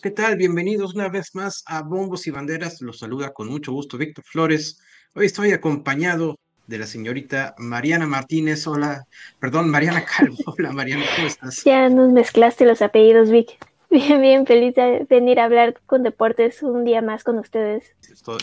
[0.00, 2.80] Qué tal, bienvenidos una vez más a Bombos y Banderas.
[2.82, 4.80] Los saluda con mucho gusto Víctor Flores.
[5.14, 6.36] Hoy estoy acompañado
[6.68, 8.64] de la señorita Mariana Martínez.
[8.68, 9.06] Hola,
[9.40, 10.36] perdón, Mariana Calvo.
[10.58, 11.64] Hola Mariana, ¿cómo estás?
[11.64, 13.58] Ya nos mezclaste los apellidos, Vic.
[13.90, 17.94] Bien, bien, feliz de venir a hablar con deportes un día más con ustedes.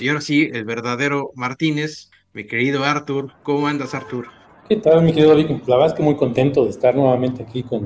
[0.02, 3.32] Y ahora sí, el verdadero Martínez, mi querido Artur.
[3.44, 4.28] ¿Cómo andas, Artur?
[4.68, 5.50] ¿Qué tal, mi querido Vic?
[5.68, 7.86] La verdad es que muy contento de estar nuevamente aquí con,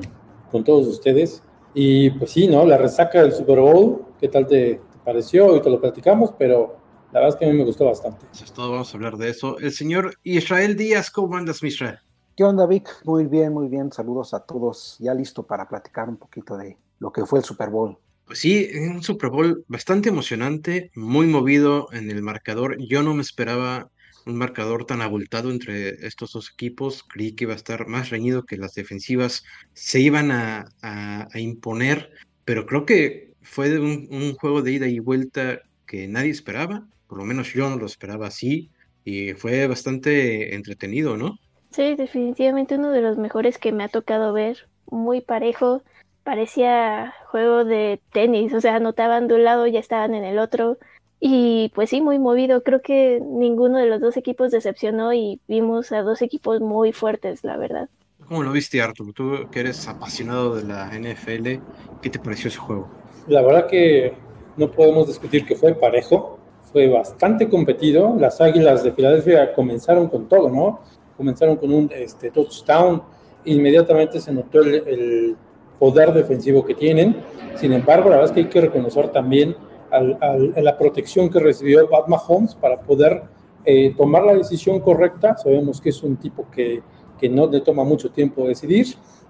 [0.50, 1.42] con todos ustedes.
[1.74, 2.64] Y pues sí, ¿no?
[2.64, 5.56] La resaca del Super Bowl, ¿qué tal te, pareció?
[5.56, 6.76] Y te lo platicamos, pero
[7.12, 8.26] la verdad es que a mí me gustó bastante.
[8.32, 9.58] Eso es todo, vamos a hablar de eso.
[9.58, 11.98] El señor Israel Díaz, ¿cómo andas, Israel?
[12.36, 12.88] ¿Qué onda, Vic?
[13.04, 13.92] Muy bien, muy bien.
[13.92, 14.96] Saludos a todos.
[14.98, 17.98] Ya listo para platicar un poquito de lo que fue el Super Bowl.
[18.24, 22.76] Pues sí, un Super Bowl bastante emocionante, muy movido en el marcador.
[22.78, 23.90] Yo no me esperaba
[24.30, 27.02] un marcador tan abultado entre estos dos equipos.
[27.02, 32.10] Creí que iba a estar más reñido, que las defensivas se iban a, imponer,
[32.44, 37.18] pero creo que fue un, un, juego de ida y vuelta que nadie esperaba, por
[37.18, 38.70] lo menos yo no lo esperaba así,
[39.04, 41.38] y fue bastante entretenido, ¿no?
[41.70, 45.82] Sí, definitivamente uno de los mejores que me ha tocado ver, muy parejo,
[46.24, 50.78] parecía juego de tenis, o sea, anotaban de un lado, ya estaban en el otro,
[51.20, 52.62] y pues sí, muy movido.
[52.62, 57.44] Creo que ninguno de los dos equipos decepcionó y vimos a dos equipos muy fuertes,
[57.44, 57.90] la verdad.
[58.26, 59.12] ¿Cómo lo viste, Arthur?
[59.12, 61.60] Tú que eres apasionado de la NFL,
[62.00, 62.88] ¿qué te pareció ese juego?
[63.26, 64.14] La verdad que
[64.56, 66.38] no podemos discutir que fue parejo,
[66.72, 68.16] fue bastante competido.
[68.18, 70.80] Las Águilas de Filadelfia comenzaron con todo, ¿no?
[71.18, 73.02] Comenzaron con un este, touchdown,
[73.44, 75.36] inmediatamente se notó el, el
[75.78, 77.16] poder defensivo que tienen.
[77.56, 79.54] Sin embargo, la verdad es que hay que reconocer también
[79.90, 83.22] a la protección que recibió Pat Mahomes para poder
[83.64, 85.36] eh, tomar la decisión correcta.
[85.36, 86.82] Sabemos que es un tipo que,
[87.18, 88.86] que, no le toma mucho tiempo decidir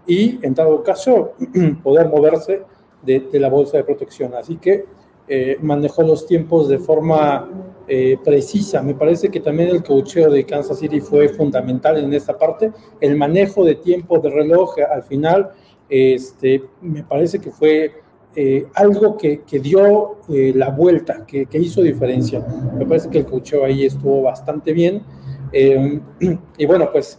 [0.06, 1.32] y, en dado caso,
[1.82, 2.62] poder moverse
[3.02, 4.34] de, la bolsa de protección.
[4.34, 4.84] Así que
[5.26, 7.48] eh, manejó los tiempos de forma
[7.88, 8.82] eh, precisa.
[8.82, 12.72] Me parece que también el cocheo de Kansas City fue fundamental en esta parte.
[13.00, 15.50] El manejo de tiempo de reloj al final,
[15.88, 17.94] este, me parece que fue
[18.36, 22.46] eh, algo que, que dio eh, la vuelta, que, que, hizo diferencia.
[22.78, 25.02] Me parece que el cocheo ahí estuvo bastante bien.
[25.52, 26.00] Eh,
[26.58, 27.18] y bueno, pues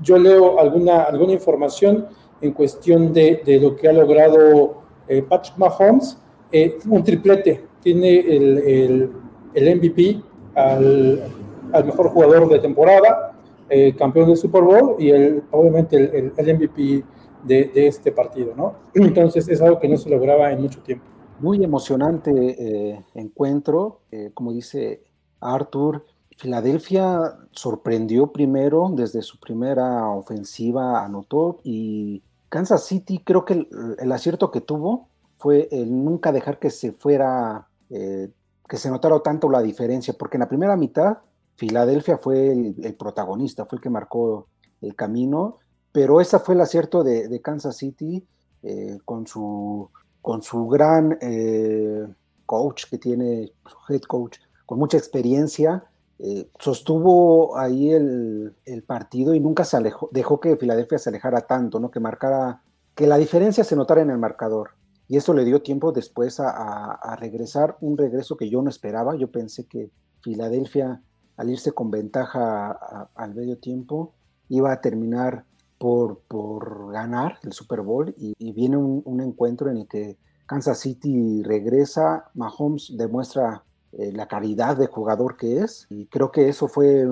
[0.00, 2.06] yo leo alguna, alguna información
[2.40, 4.82] en cuestión de, de lo que ha logrado
[5.28, 6.16] Patrick Mahomes.
[6.88, 9.10] un triplete, tiene el, el,
[9.54, 10.22] el MVP
[10.54, 11.22] al,
[11.72, 13.36] al, mejor jugador de temporada,
[13.98, 17.04] campeón del Super Bowl y el, obviamente el, el MVP
[17.42, 18.74] de, este partido, ¿no?
[18.94, 21.04] Entonces es algo que no se lograba en mucho tiempo.
[21.40, 25.02] Muy emocionante eh, encuentro, eh, como dice
[25.40, 26.04] Arthur,
[26.36, 33.66] Filadelfia sorprendió primero desde su primera ofensiva, anotó y Kansas City creo que
[33.98, 38.30] el, acierto que tuvo fue el nunca dejar que se fuera, eh,
[38.68, 41.18] que se notara tanto la diferencia, porque en la primera mitad
[41.56, 44.48] Filadelfia fue el protagonista, fue el que marcó
[44.80, 45.58] el camino
[45.92, 48.26] pero ese fue el acierto de, Kansas City
[48.62, 49.90] eh, con, su,
[50.22, 52.06] con su gran eh,
[52.46, 53.52] coach que tiene,
[53.88, 55.84] head coach, con mucha experiencia.
[56.18, 58.54] Eh, sostuvo ahí el,
[58.86, 61.90] partido y nunca se alejó, dejó que Filadelfia se alejara tanto, ¿no?
[61.90, 62.62] que marcara,
[62.94, 64.70] que la diferencia se notara en el marcador.
[65.08, 69.14] Y eso le dio tiempo después a, regresar, un regreso que yo no esperaba.
[69.14, 69.90] Yo pensé que
[70.22, 71.02] Filadelfia,
[71.36, 74.14] al irse con ventaja al medio tiempo,
[74.48, 75.44] iba a terminar
[75.82, 80.16] por, por ganar el Super Bowl y, viene un, encuentro en el que
[80.46, 86.48] Kansas City regresa, Mahomes demuestra eh, la calidad de jugador que es y creo que
[86.48, 87.04] eso fue,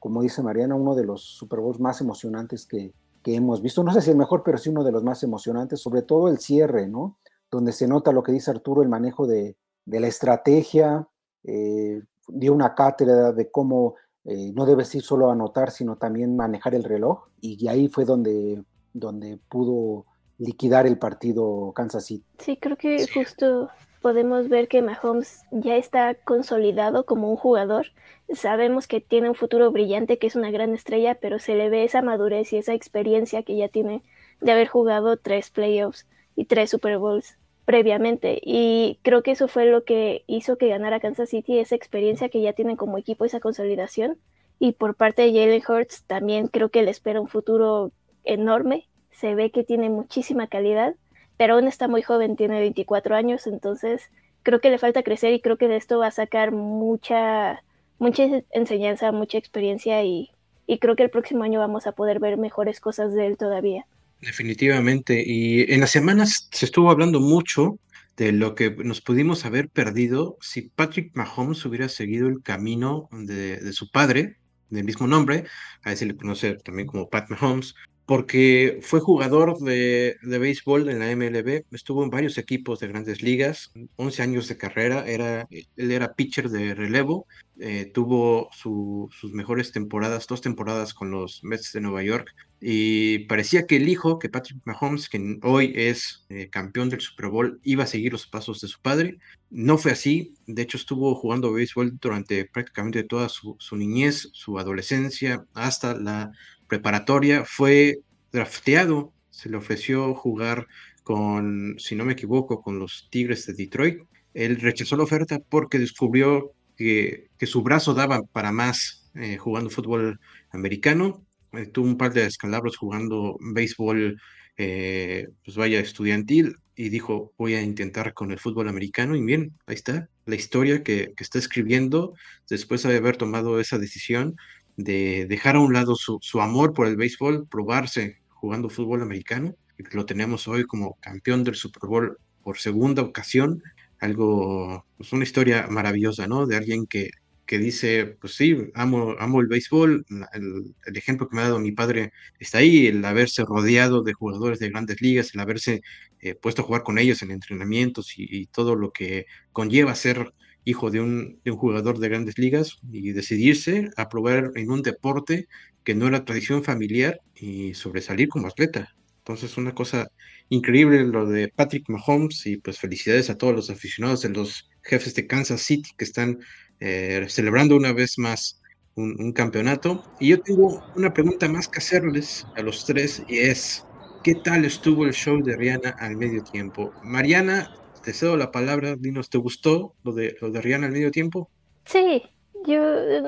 [0.00, 3.84] como dice Mariana, uno de los Super Bowls más emocionantes que, que hemos visto.
[3.84, 6.38] No sé si el mejor, pero sí uno de los más emocionantes, sobre todo el
[6.38, 7.18] cierre, ¿no?
[7.52, 11.06] Donde se nota lo que dice Arturo, el manejo de, de la estrategia,
[11.44, 16.36] eh, dio una cátedra de cómo eh, no debes ir solo a anotar, sino también
[16.36, 17.28] manejar el reloj.
[17.40, 20.06] Y ahí fue donde, donde pudo
[20.38, 22.24] liquidar el partido Kansas City.
[22.38, 23.70] Sí, creo que justo
[24.00, 27.86] podemos ver que Mahomes ya está consolidado como un jugador.
[28.32, 31.84] Sabemos que tiene un futuro brillante, que es una gran estrella, pero se le ve
[31.84, 34.02] esa madurez y esa experiencia que ya tiene
[34.40, 38.40] de haber jugado tres playoffs y tres Super Bowls previamente.
[38.42, 42.40] Y creo que eso fue lo que hizo que ganara Kansas City, esa experiencia que
[42.40, 44.18] ya tienen como equipo, esa consolidación.
[44.58, 47.92] Y por parte de Jalen Hurts también creo que le espera un futuro
[48.24, 48.88] enorme.
[49.10, 50.94] Se ve que tiene muchísima calidad,
[51.36, 54.10] pero aún está muy joven, tiene 24 años, entonces
[54.42, 57.62] creo que le falta crecer y creo que de esto va a sacar mucha,
[57.98, 60.30] mucha enseñanza, mucha experiencia y,
[60.66, 63.86] y creo que el próximo año vamos a poder ver mejores cosas de él todavía.
[64.22, 65.22] Definitivamente.
[65.26, 67.80] Y en las semanas se estuvo hablando mucho
[68.16, 73.72] de lo que nos pudimos haber perdido si Patrick Mahomes hubiera seguido el camino de,
[73.72, 74.36] su padre,
[74.70, 75.44] del mismo nombre,
[75.82, 77.74] a ese le conoce también como Pat Mahomes,
[78.06, 83.22] porque fue jugador de, de, béisbol en la MLB, estuvo en varios equipos de grandes
[83.22, 87.26] ligas, 11 años de carrera, era, él era pitcher de relevo,
[87.60, 93.20] eh, tuvo su, sus mejores temporadas, dos temporadas con los Mets de Nueva York, y
[93.20, 97.60] parecía que el hijo, que Patrick Mahomes, que hoy es eh, campeón del Super Bowl,
[97.64, 99.18] iba a seguir los pasos de su padre.
[99.50, 104.60] No fue así, de hecho estuvo jugando béisbol durante prácticamente toda su, su niñez, su
[104.60, 106.32] adolescencia, hasta la
[106.72, 107.98] preparatoria, fue
[108.32, 110.66] drafteado, se le ofreció jugar
[111.02, 113.98] con, si no me equivoco, con los Tigres de Detroit.
[114.32, 119.68] Él rechazó la oferta porque descubrió que, que su brazo daba para más eh, jugando
[119.68, 120.18] fútbol
[120.50, 121.26] americano.
[121.52, 124.18] Eh, tuvo un par de escalabros jugando béisbol,
[124.56, 129.14] eh, pues vaya, estudiantil, y dijo, voy a intentar con el fútbol americano.
[129.14, 132.14] Y bien, ahí está la historia que, que está escribiendo
[132.48, 134.36] después de haber tomado esa decisión
[134.76, 139.54] de dejar a un lado su, su, amor por el béisbol, probarse jugando fútbol americano,
[139.92, 143.62] lo tenemos hoy como campeón del Super Bowl por segunda ocasión,
[144.00, 146.46] algo, pues una historia maravillosa, ¿no?
[146.46, 147.10] De alguien que,
[147.46, 151.72] que dice, pues sí, amo, amo el béisbol, el, ejemplo que me ha dado mi
[151.72, 155.82] padre está ahí, el haberse rodeado de jugadores de grandes ligas, el haberse
[156.20, 160.32] eh, puesto a jugar con ellos en entrenamientos y todo lo que conlleva ser
[160.64, 165.48] hijo de un, jugador de grandes ligas y decidirse a probar en un deporte
[165.84, 168.94] que no era tradición familiar y sobresalir como atleta.
[169.18, 170.08] Entonces, una cosa
[170.48, 175.14] increíble lo de Patrick Mahomes y pues felicidades a todos los aficionados de los jefes
[175.14, 176.38] de Kansas City que están
[176.80, 178.60] eh, celebrando una vez más
[178.94, 180.04] un, un, campeonato.
[180.20, 183.84] Y yo tengo una pregunta más que hacerles a los tres y es,
[184.22, 186.92] ¿qué tal estuvo el show de Rihanna al medio tiempo?
[187.02, 191.10] Mariana, te cedo la palabra, dinos, ¿te gustó lo de, lo de Rihanna al medio
[191.10, 191.48] tiempo?
[191.84, 192.22] Sí,
[192.66, 192.80] yo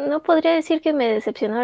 [0.09, 1.61] no podría decir que me decepcionó.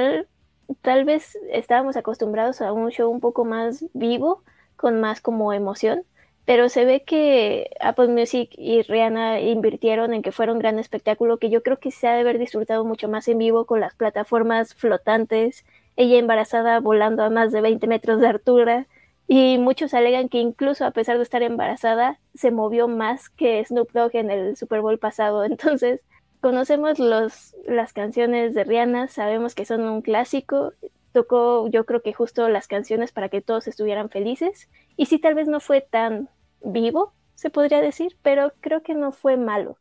[0.82, 4.42] Tal vez estábamos acostumbrados a un show un poco más vivo,
[4.76, 6.04] con más como emoción,
[6.46, 11.38] pero se ve que Apple Music y Rihanna invirtieron en que fuera un gran espectáculo
[11.38, 13.94] que yo creo que se ha de haber disfrutado mucho más en vivo con las
[13.94, 15.64] plataformas flotantes,
[15.96, 18.86] ella embarazada volando a más de 20 metros de altura,
[19.32, 23.92] y muchos alegan que incluso a pesar de estar embarazada, se movió más que Snoop
[23.92, 25.44] Dogg en el Super Bowl pasado.
[25.46, 26.00] Entonces,
[26.40, 30.72] conocemos los, las canciones de Rihanna, sabemos que son un clásico.
[31.12, 34.68] Tocó, yo creo que justo las canciones para que todos estuvieran felices.
[34.96, 36.28] Y sí, tal vez no fue tan
[36.60, 39.78] vivo, se podría decir, pero creo que no fue malo.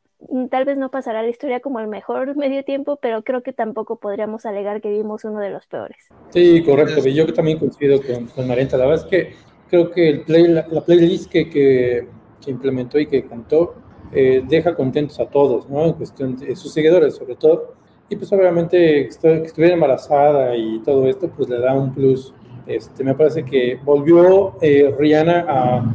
[0.50, 3.98] Tal vez no pasará la historia como el mejor medio tiempo, pero creo que tampoco
[3.98, 6.10] podríamos alegar que vimos uno de los peores.
[6.30, 7.08] Sí, correcto.
[7.08, 8.78] Yo también coincido con, con Marienta.
[8.78, 9.34] La verdad es que
[9.70, 12.08] creo que el play, la, la, playlist que, que,
[12.44, 13.76] que, implementó y que cantó
[14.12, 15.86] eh, deja contentos a todos, ¿no?
[15.86, 17.76] En cuestión de sus seguidores, sobre todo.
[18.10, 22.34] Y pues obviamente que estuviera embarazada y todo esto, pues le da un plus.
[22.66, 25.94] Este, me parece que volvió eh, Rihanna a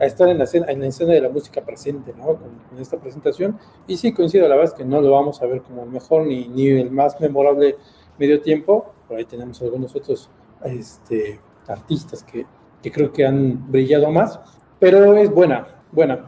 [0.00, 2.26] a estar en la, escena, en la escena de la música presente, ¿no?
[2.26, 3.58] Con, con, esta presentación.
[3.86, 6.26] Y sí, coincido, la verdad es que no lo vamos a ver como el mejor
[6.26, 7.76] ni, ni el más memorable
[8.18, 8.92] medio tiempo.
[9.08, 10.30] Por ahí tenemos algunos otros
[10.64, 12.46] este, artistas que,
[12.82, 14.40] que creo que han brillado más,
[14.78, 16.24] pero es buena, buena.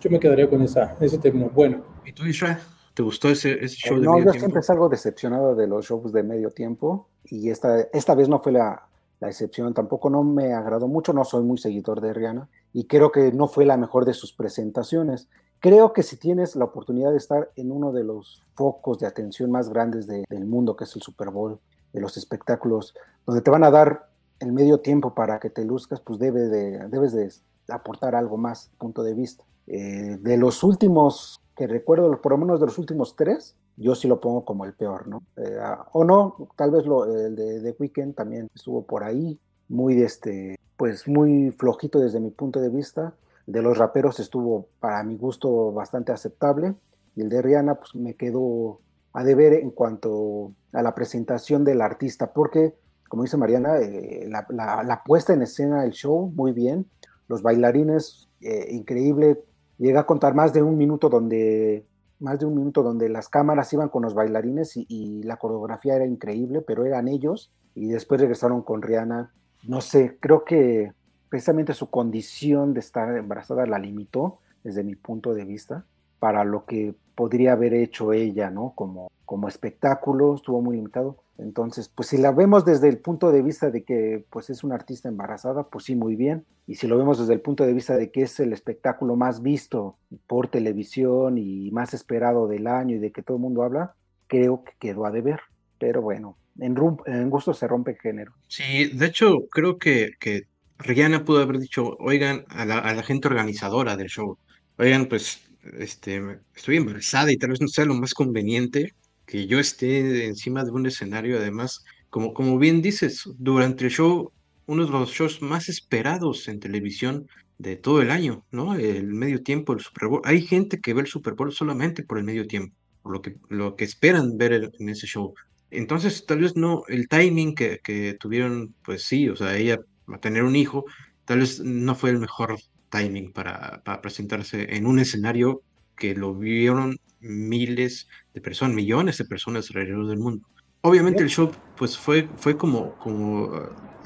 [0.00, 1.84] Yo me quedaría con esa, ese término, bueno.
[2.04, 2.58] ¿Y tú, Isra?
[2.94, 4.46] ¿Te gustó ese, ese show eh, de no, medio yo tiempo?
[4.46, 8.52] siempre salgo decepcionado de los shows de medio tiempo y esta, esta vez no fue
[8.52, 8.88] la,
[9.20, 9.72] la excepción.
[9.74, 13.48] Tampoco no me agradó mucho, no soy muy seguidor de Rihanna y creo que no
[13.48, 15.28] fue la mejor de sus presentaciones.
[15.58, 19.50] Creo que si tienes la oportunidad de estar en uno de los focos de atención
[19.50, 21.58] más grandes de, del mundo, que es el Super Bowl,
[21.92, 22.94] de los espectáculos,
[23.26, 24.08] donde te van a dar
[24.38, 27.30] el medio tiempo para que te luzcas, pues debe de, debes de
[27.68, 29.44] aportar algo más, punto de vista.
[29.66, 34.08] Eh, de los últimos, que recuerdo, por lo menos de los últimos tres, yo sí
[34.08, 35.22] lo pongo como el peor, ¿no?
[35.36, 35.58] Eh,
[35.92, 40.56] o no, tal vez lo, el de The Weeknd también estuvo por ahí, muy este,
[40.80, 43.12] pues muy flojito desde mi punto de vista.
[43.46, 46.74] De los raperos estuvo para mi gusto bastante aceptable
[47.14, 48.80] y el de Rihanna pues me quedó
[49.12, 52.72] a deber en cuanto a la presentación del artista, porque
[53.10, 56.86] como dice Mariana, eh, la, puesta en escena del show muy bien,
[57.28, 59.44] los bailarines eh, increíble,
[59.76, 61.84] llega a contar más de un minuto donde
[62.20, 66.06] más de un minuto donde las cámaras iban con los bailarines y, la coreografía era
[66.06, 69.34] increíble, pero eran ellos y después regresaron con Rihanna.
[69.62, 70.92] No sé, creo que
[71.28, 75.84] precisamente su condición de estar embarazada la limitó desde mi punto de vista
[76.18, 78.72] para lo que podría haber hecho ella, ¿no?
[78.74, 81.18] Como, como espectáculo, estuvo muy limitado.
[81.38, 84.74] Entonces, pues si la vemos desde el punto de vista de que pues es una
[84.74, 86.44] artista embarazada, pues sí, muy bien.
[86.66, 89.42] Y si lo vemos desde el punto de vista de que es el espectáculo más
[89.42, 93.94] visto por televisión y más esperado del año y de que todo el mundo habla,
[94.26, 95.40] creo que quedó a deber.
[95.78, 96.76] Pero bueno, en,
[97.06, 98.32] en gusto se rompe género.
[98.48, 100.44] Sí, de hecho, creo que, que
[100.78, 104.38] Rihanna pudo haber dicho, oigan, a la, gente organizadora del show,
[104.78, 105.42] oigan, pues
[105.78, 106.22] este,
[106.54, 108.94] estoy embarazada y tal vez no sea lo más conveniente
[109.26, 111.38] que yo esté encima de un escenario.
[111.38, 114.32] Además, como, como bien dices, durante el show,
[114.66, 117.26] uno de los shows más esperados en televisión
[117.58, 118.74] de todo el año, ¿no?
[118.74, 120.22] El medio tiempo, el Super Bowl.
[120.24, 123.36] Hay gente que ve el Super Bowl solamente por el medio tiempo, por lo que,
[123.48, 125.34] lo que esperan ver en ese show.
[125.70, 129.78] Entonces, tal vez no, el timing que, que tuvieron, pues sí, o sea, ella
[130.10, 130.84] va a tener un hijo,
[131.24, 132.56] tal vez no fue el mejor
[132.90, 135.62] timing para, para presentarse en un escenario
[135.96, 140.46] que lo vieron miles de personas, millones de personas alrededor del mundo.
[140.82, 143.50] Obviamente el show pues fue, fue como, como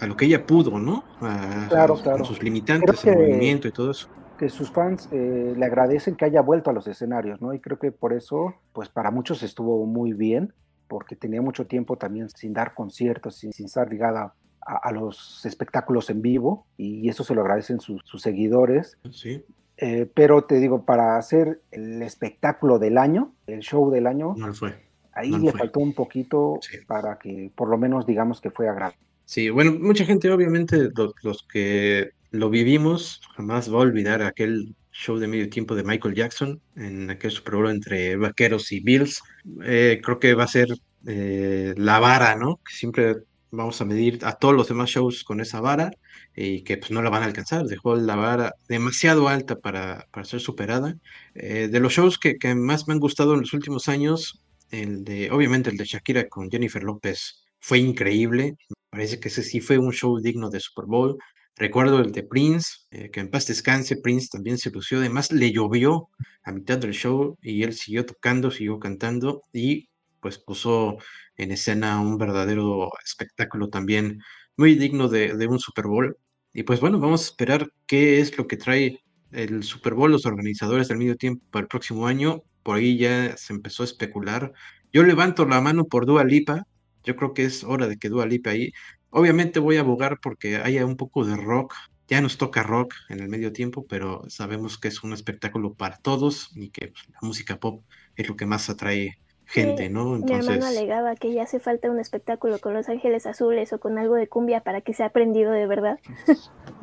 [0.01, 1.05] a lo que ella pudo, ¿no?
[1.21, 2.19] A, claro, claro.
[2.19, 4.09] Con sus limitantes, el movimiento y todo eso.
[4.37, 7.55] Que sus fans eh, le agradecen que haya vuelto a los escenarios, ¿no?
[7.55, 10.53] Y creo que por eso, pues para muchos estuvo muy bien,
[10.95, 14.33] porque tenía mucho tiempo también sin dar conciertos, sin, sin estar ligada
[14.65, 18.97] a, a, los espectáculos en vivo, y eso se lo agradecen sus, sus seguidores.
[19.11, 19.43] Sí.
[19.79, 24.55] Eh, pero te digo, para hacer el espectáculo del año, el show del año, no
[24.55, 24.73] fue.
[25.15, 25.59] ahí no le fue.
[25.59, 26.77] faltó un poquito Sí.
[26.87, 28.99] para que por lo menos digamos que fue agradable.
[29.25, 34.77] Sí, bueno, mucha gente, obviamente, los, los que lo vivimos, jamás va a olvidar aquel
[34.95, 39.23] show de medio tiempo de Michael Jackson en aquel Super Bowl entre Vaqueros y Bills.
[39.65, 40.69] Eh, creo que va a ser
[41.07, 42.61] eh, la vara, ¿no?
[42.65, 43.17] Que siempre
[43.51, 45.91] vamos a medir a todos los demás shows con esa vara
[46.35, 47.67] y que pues no la van a alcanzar.
[47.67, 50.97] Dejó la vara demasiado alta para, para ser superada.
[51.35, 55.05] Eh, de los shows que, que más me han gustado en los últimos años, el
[55.05, 58.57] de, obviamente el de Shakira con Jennifer López fue increíble.
[58.91, 61.19] Parece que ese sí fue un show digno de Super Bowl.
[61.57, 64.99] Recuerdo el de Prince, eh, que en paz descanse, Prince también se lució.
[64.99, 66.09] Además, le llovió
[66.43, 69.89] a mitad del show y él siguió tocando, siguió cantando y
[70.21, 70.99] pues puso
[71.37, 74.21] en escena un verdadero espectáculo también
[74.57, 76.17] muy digno de, un Super Bowl.
[76.53, 79.01] Y pues bueno, vamos a esperar qué es lo que trae
[79.33, 82.43] el Super Bowl, los organizadores del medio tiempo para el próximo año.
[82.63, 84.53] Por ahí ya se empezó a especular.
[84.93, 86.67] Yo levanto la mano por Dua Lipa.
[87.03, 88.73] Yo creo que es hora de que Dua Lipa ahí.
[89.17, 91.73] Obviamente voy a abogar porque haya un poco de rock.
[92.09, 95.97] Ya nos toca rock en el medio tiempo, pero sabemos que es un espectáculo para
[95.99, 97.83] todos y que pues, la música pop
[98.17, 100.07] es lo que más atrae gente, ¿no?
[100.07, 103.79] Mi hermano Entonces, alegaba que ya hace falta un espectáculo con Los Ángeles Azules o
[103.79, 105.99] con algo de cumbia para que sea aprendido de verdad.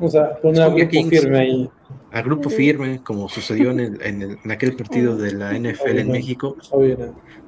[0.00, 1.10] O sea, poner a Cumbia grupo Kings.
[1.20, 1.70] firme ahí.
[2.10, 2.56] a grupo Sí.
[2.56, 6.56] firme, como sucedió en, el- en el- en aquel partido de la NFL en México,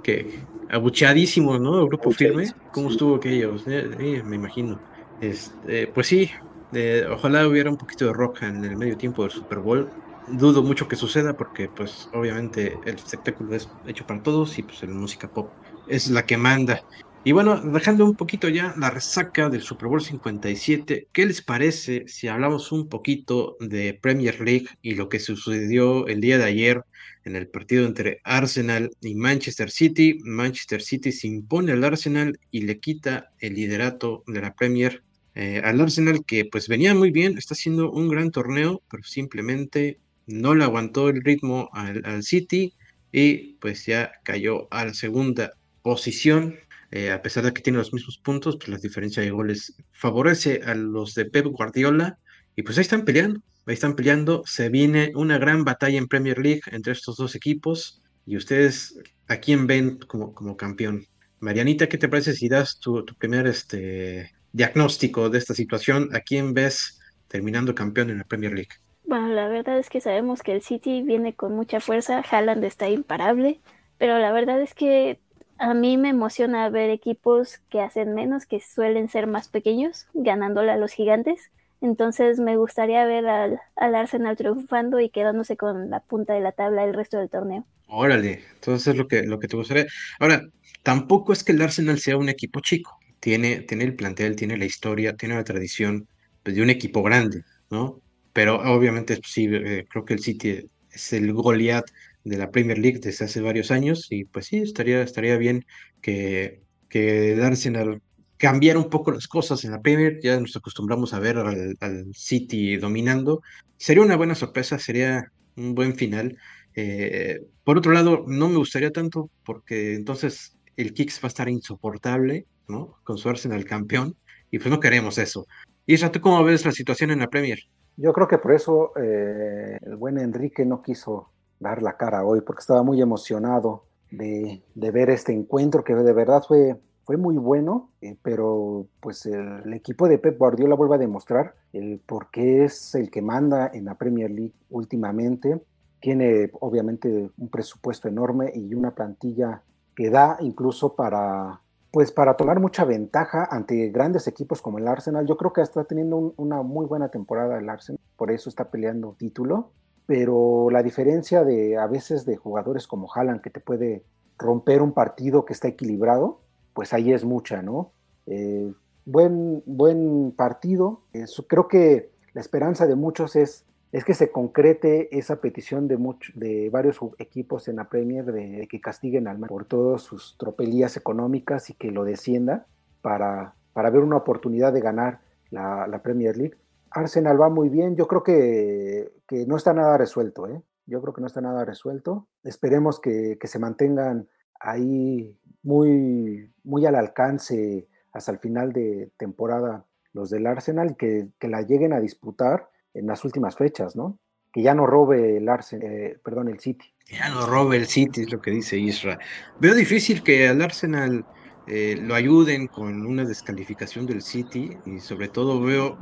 [0.02, 0.38] que
[0.70, 1.80] abucheadísimo, ¿no?
[1.80, 2.94] El grupo firme, ¿cómo sí.
[2.94, 3.56] estuvo aquello?
[3.66, 4.80] Eh, eh, me imagino.
[5.20, 6.30] Este, pues sí,
[6.72, 9.90] eh, ojalá hubiera un poquito de rock en el medio tiempo del Super Bowl.
[10.26, 14.82] Dudo mucho que suceda porque, pues, obviamente el espectáculo es hecho para todos y, pues,
[14.82, 15.50] la música pop
[15.86, 16.82] es la que manda.
[17.26, 22.06] Y bueno, dejando un poquito ya la resaca del Super Bowl 57, ¿qué les parece
[22.06, 26.84] si hablamos un poquito de Premier League y lo que sucedió el día de ayer
[27.24, 30.18] en el partido entre Arsenal y Manchester City?
[30.22, 35.02] Manchester City se impone al Arsenal y le quita el liderato de la Premier
[35.34, 39.98] eh, al Arsenal que pues venía muy bien, está haciendo un gran torneo, pero simplemente
[40.26, 42.74] no le aguantó el ritmo al, al City
[43.12, 45.52] y pues ya cayó a la segunda
[45.82, 46.56] posición.
[46.94, 50.60] Eh, a pesar de que tiene los mismos puntos, pues la diferencia de goles favorece
[50.64, 52.18] a los de Pep Guardiola
[52.54, 54.44] y pues ahí están peleando, ahí están peleando.
[54.46, 58.96] Se viene una gran batalla en Premier League entre estos dos equipos y ustedes,
[59.26, 61.04] ¿a quién ven como, como campeón?
[61.40, 66.10] Marianita, ¿qué te parece si das tu, tu primer este, diagnóstico de esta situación?
[66.14, 68.70] ¿A quién ves terminando campeón en la Premier League?
[69.02, 72.88] Bueno, la verdad es que sabemos que el City viene con mucha fuerza, Haaland está
[72.88, 73.60] imparable,
[73.98, 75.18] pero la verdad es que
[75.58, 80.72] a mí me emociona ver equipos que hacen menos, que suelen ser más pequeños, ganándole
[80.72, 81.50] a los gigantes.
[81.80, 86.52] Entonces me gustaría ver al, al Arsenal triunfando y quedándose con la punta de la
[86.52, 87.66] tabla el resto del torneo.
[87.86, 89.86] Órale, entonces es lo que, lo que te gustaría.
[90.18, 90.42] Ahora,
[90.82, 92.98] tampoco es que el Arsenal sea un equipo chico.
[93.20, 96.08] Tiene, tiene el plantel, tiene la historia, tiene la tradición
[96.42, 98.00] pues, de un equipo grande, ¿no?
[98.32, 101.86] Pero obviamente sí, eh, creo que el City es el Goliath
[102.24, 105.64] de la Premier League desde hace varios años y pues sí, estaría, estaría bien
[106.00, 108.00] que, que el Arsenal
[108.36, 110.20] cambiara un poco las cosas en la Premier.
[110.22, 113.42] Ya nos acostumbramos a ver al, City dominando.
[113.76, 116.36] Sería una buena sorpresa, sería un buen final.
[116.74, 121.48] Eh, por otro lado, no me gustaría tanto porque entonces el Kicks va a estar
[121.48, 122.98] insoportable, ¿no?
[123.04, 124.16] Con su Arsenal campeón,
[124.50, 125.46] y pues no queremos eso.
[125.86, 127.60] Isra, ¿tú cómo ves la situación en la Premier?
[127.96, 131.30] Yo creo que por eso eh, el buen Enrique no quiso
[131.64, 136.12] dar la cara hoy, porque estaba muy emocionado de, de ver este encuentro que de
[136.12, 140.98] verdad fue fue muy bueno, eh, pero pues el, equipo de Pep Guardiola vuelve a
[140.98, 145.60] demostrar el por qué es el que manda en la Premier League últimamente.
[146.00, 149.62] Tiene obviamente un presupuesto enorme y una plantilla
[149.94, 151.60] que da incluso para
[151.92, 155.26] pues para tomar mucha ventaja ante grandes equipos como el Arsenal.
[155.26, 159.14] Yo creo que está teniendo una muy buena temporada el Arsenal, por eso está peleando
[159.16, 159.70] título,
[160.06, 164.04] pero la diferencia de a veces de jugadores como Haaland que te puede
[164.38, 166.40] romper un partido que está equilibrado,
[166.72, 167.92] pues ahí es mucha, ¿no?
[168.26, 168.72] Eh,
[169.04, 171.02] buen, buen partido.
[171.48, 175.98] creo que la esperanza de muchos es, es que se concrete esa petición de,
[176.34, 181.70] de varios equipos en la Premier de, que castiguen al por todas sus tropelías económicas
[181.70, 182.66] y que lo descienda
[183.02, 185.20] para, para ver una oportunidad de ganar
[185.50, 186.56] la, Premier League.
[186.94, 190.62] Arsenal va muy bien, yo creo que, que, no está nada resuelto, ¿eh?
[190.86, 192.28] Yo creo que no está nada resuelto.
[192.44, 194.28] Esperemos que, que se mantengan
[194.60, 201.48] ahí muy, muy al alcance hasta el final de temporada los del Arsenal, que, que
[201.48, 204.20] la lleguen a disputar en las últimas fechas, ¿no?
[204.52, 206.94] Que ya no robe el Arsenal, eh, perdón, el City.
[207.10, 209.18] Ya no robe el City, es lo que dice Isra.
[209.58, 211.26] Veo difícil que al Arsenal
[211.66, 215.98] eh, lo ayuden con una descalificación del City y sobre todo veo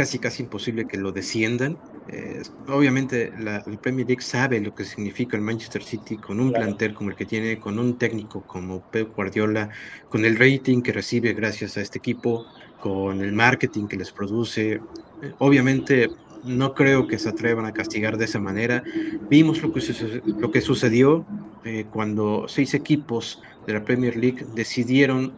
[0.00, 1.76] casi casi imposible que lo desciendan.
[2.08, 6.94] Eh, obviamente la, Premier League sabe lo que significa el Manchester City con un plantel
[6.94, 9.68] como el que tiene, con un técnico como Pep Guardiola,
[10.08, 12.46] con el rating que recibe gracias a este equipo,
[12.80, 14.72] con el marketing que les produce.
[14.72, 14.80] Eh,
[15.36, 16.08] obviamente
[16.44, 18.82] no creo que se atrevan a castigar de esa manera.
[19.28, 19.82] Vimos lo que,
[20.24, 21.26] lo que sucedió
[21.62, 25.34] eh, cuando seis equipos de la Premier League decidieron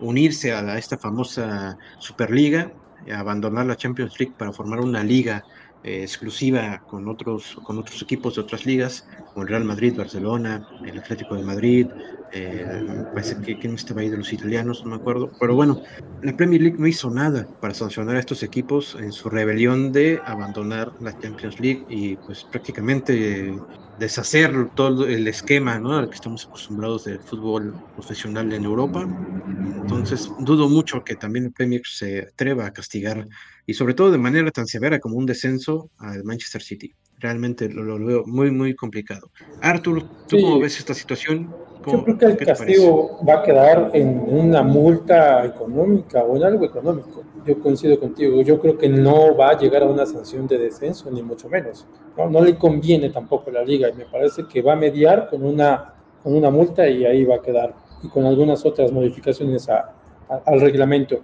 [0.00, 2.72] unirse a, a esta famosa Superliga
[3.14, 5.44] abandonar la Champions League para formar una liga
[5.82, 10.66] eh, exclusiva con otros, con otros equipos de otras ligas, como el Real Madrid, Barcelona,
[10.84, 11.86] el Atlético de Madrid,
[12.32, 15.80] eh, parece que quién estaba ahí de los italianos, no me acuerdo, pero bueno,
[16.22, 20.20] la Premier League no hizo nada para sancionar a estos equipos en su rebelión de
[20.24, 23.54] abandonar la Champions League y pues prácticamente
[23.98, 25.96] deshacer todo el esquema ¿no?
[25.96, 29.02] al que estamos acostumbrados del fútbol profesional en Europa.
[29.02, 33.26] Entonces, dudo mucho que también el Premier se atreva a castigar,
[33.68, 36.94] y sobre todo de manera tan severa como un descenso al Manchester City.
[37.18, 39.30] Realmente lo, veo muy, muy complicado.
[39.60, 41.54] Arthur, ¿tú cómo ves esta situación?
[41.86, 46.64] Yo creo que el castigo va a quedar en una multa económica o en algo
[46.64, 47.22] económico.
[47.44, 48.40] Yo coincido contigo.
[48.40, 51.86] Yo creo que no va a llegar a una sanción de descenso, ni mucho menos.
[52.16, 55.28] No, no le conviene tampoco a la liga y me parece que va a mediar
[55.28, 59.68] con una, con una multa y ahí va a quedar y con algunas otras modificaciones
[59.68, 61.20] al reglamento.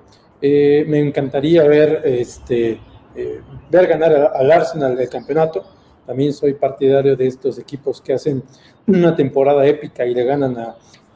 [0.46, 2.78] Eh, me encantaría ver, este,
[3.14, 5.64] eh, ver ganar al Arsenal el campeonato
[6.07, 8.42] también soy partidario de estos equipos que hacen
[8.87, 10.54] una temporada épica y le ganan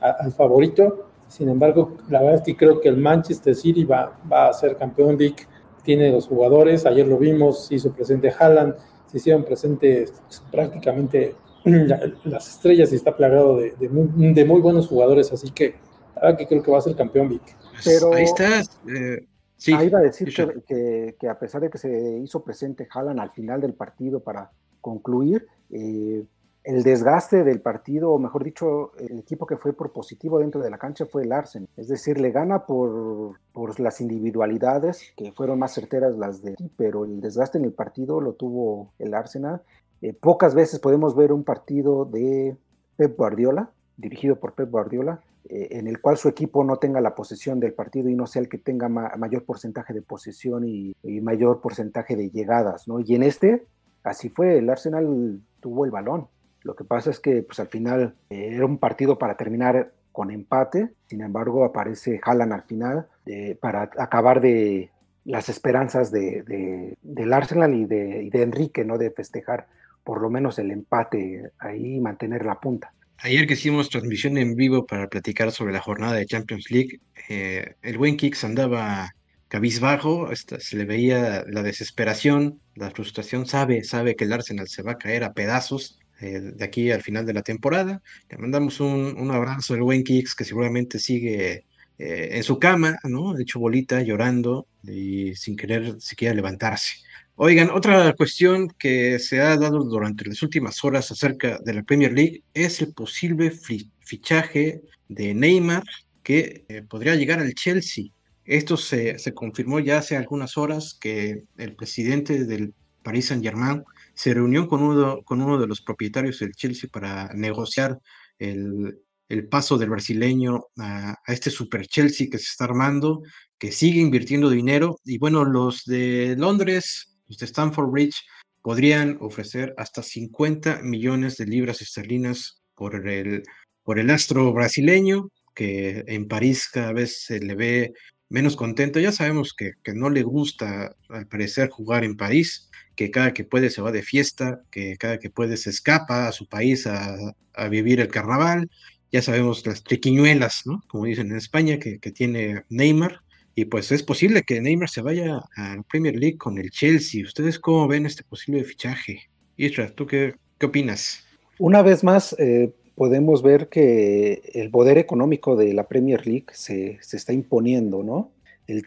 [0.01, 1.11] al favorito.
[1.29, 5.19] Sin embargo, la verdad es que creo que el Manchester City va, a ser campeón
[5.19, 5.47] League.
[5.85, 10.15] Tiene los jugadores, ayer lo vimos, hizo presente Haaland, se hicieron presentes
[10.51, 11.35] prácticamente
[12.25, 15.75] las estrellas y está plagado de, de, muy, buenos jugadores, así que
[16.15, 17.43] la verdad que creo que va a ser campeón Vic.
[17.83, 18.71] Pues Pero ahí estás.
[18.89, 20.35] Eh, sí, ahí va a decir
[20.67, 24.51] que, que, a pesar de que se hizo presente Haaland al final del partido para
[24.81, 26.25] concluir, eh,
[26.65, 30.71] el desgaste del partido, o mejor dicho, el equipo que fue por positivo dentro de
[30.71, 31.69] la cancha fue el Arsenal.
[31.77, 37.05] Es decir, le gana por, por las individualidades, que fueron más certeras las de pero
[37.05, 39.63] el desgaste en el partido lo tuvo el Arsenal.
[40.03, 42.57] Eh, pocas veces podemos ver un partido de
[42.97, 47.59] Pep Guardiola, dirigido por Pep Guardiola, en el cual su equipo no tenga la posesión
[47.61, 52.17] del partido y no sea el que tenga mayor porcentaje de posesión y, mayor porcentaje
[52.17, 53.01] de llegadas, ¿no?
[53.01, 53.67] Y en este,
[54.03, 56.29] así fue, el Arsenal tuvo el balón.
[56.63, 60.31] Lo que pasa es que pues, al final eh, era un partido para terminar con
[60.31, 64.91] empate, sin embargo aparece Haaland al final eh, para acabar de
[65.25, 68.99] las esperanzas de, del Arsenal y de, y de Enrique, ¿no?
[68.99, 69.67] De festejar
[70.03, 72.91] por lo menos el empate ahí y mantener la punta.
[73.21, 77.75] Ayer que hicimos transmisión en vivo para platicar sobre la jornada de Champions League, eh,
[77.83, 79.11] el buen Kicks andaba
[79.49, 84.93] cabizbajo, se le veía la desesperación, la frustración, sabe, sabe que el Arsenal se va
[84.93, 88.03] a caer a pedazos eh, de aquí al final de la temporada.
[88.29, 91.65] Le mandamos un, un abrazo al buen Kicks que seguramente sigue
[91.99, 93.37] eh, en su cama, ¿no?
[93.37, 96.99] Hecho bolita, llorando y sin querer siquiera levantarse.
[97.41, 102.13] Oigan, otra cuestión que se ha dado durante las últimas horas acerca de la Premier
[102.13, 103.53] League es el posible
[104.01, 105.85] fichaje de Neymar
[106.25, 108.07] que eh, podría llegar al Chelsea.
[108.45, 112.75] Esto se, se, confirmó ya hace algunas horas que el presidente del
[113.05, 118.01] Paris Saint-Germain se reunió con uno, con uno de los propietarios del Chelsea para negociar
[118.41, 118.99] el,
[119.29, 123.23] el paso del brasileño a, a, este Super Chelsea que se está armando,
[123.59, 124.99] que sigue invirtiendo dinero.
[125.05, 128.25] Y bueno, los de Londres los de Stanford Bridge
[128.63, 133.43] podrían ofrecer hasta 50 millones de libras esterlinas por el,
[133.83, 137.93] por el astro brasileño, que en París cada vez se le ve
[138.29, 139.01] menos contento.
[139.01, 143.45] Ya sabemos que, que no le gusta, al parecer, jugar en París, que cada que
[143.45, 147.17] puede se va de fiesta, que cada que puede se escapa a su país a,
[147.55, 148.71] a vivir el carnaval.
[149.11, 150.83] Ya sabemos las triquiñuelas, ¿no?
[150.89, 153.23] Como dicen en España, que, que tiene Neymar,
[153.59, 157.25] y pues es posible que Neymar se vaya a la Premier League con el Chelsea.
[157.25, 159.23] ¿Ustedes cómo ven este posible fichaje?
[159.57, 161.25] Isra, ¿tú qué, qué opinas?
[161.59, 166.99] Una vez más, eh, podemos ver que el poder económico de la Premier League se,
[167.01, 168.31] se está imponiendo, ¿no?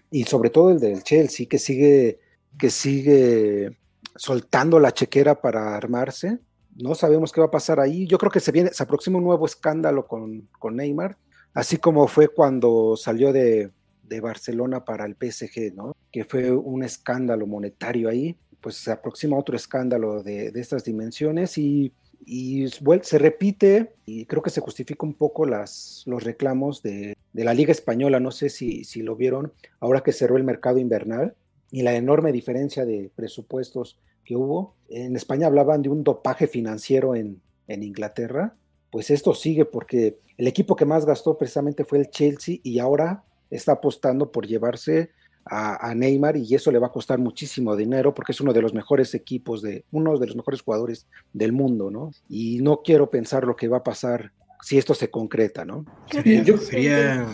[0.10, 2.19] Y sobre todo el del Chelsea, que sigue,
[2.57, 3.77] que sigue
[4.15, 6.39] soltando la chequera para armarse.
[6.77, 8.07] No sabemos qué va a pasar ahí.
[8.07, 11.17] Yo creo que se viene, se aproxima un nuevo escándalo con, con Neymar,
[11.53, 13.69] así como fue cuando salió de,
[14.03, 15.95] de Barcelona para el PSG, ¿no?
[16.11, 21.57] Que fue un escándalo monetario ahí, pues se aproxima otro escándalo de, de estas dimensiones
[21.57, 21.93] y,
[22.25, 22.67] y,
[23.01, 27.53] se repite y creo que se justifica un poco las, los reclamos de, de la
[27.53, 31.35] Liga Española, no sé si, si lo vieron, ahora que cerró el mercado invernal
[31.71, 34.75] y la enorme diferencia de presupuestos que hubo.
[34.89, 38.55] En España hablaban de un dopaje financiero en, en Inglaterra,
[38.91, 43.23] pues esto sigue porque el equipo que más gastó precisamente fue el Chelsea y ahora
[43.51, 45.11] está apostando por llevarse
[45.45, 48.61] a, a, Neymar y eso le va a costar muchísimo dinero porque es uno de
[48.61, 52.11] los mejores equipos de uno de los mejores jugadores del mundo, ¿no?
[52.29, 55.85] Y no quiero pensar lo que va a pasar si esto se concreta, ¿no?
[56.09, 57.27] Que Yo sería...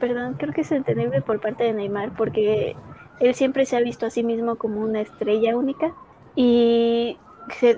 [0.00, 2.76] Perdón, creo que es entendible por parte de Neymar porque
[3.20, 5.94] él siempre se ha visto a sí mismo como una estrella única
[6.36, 7.18] y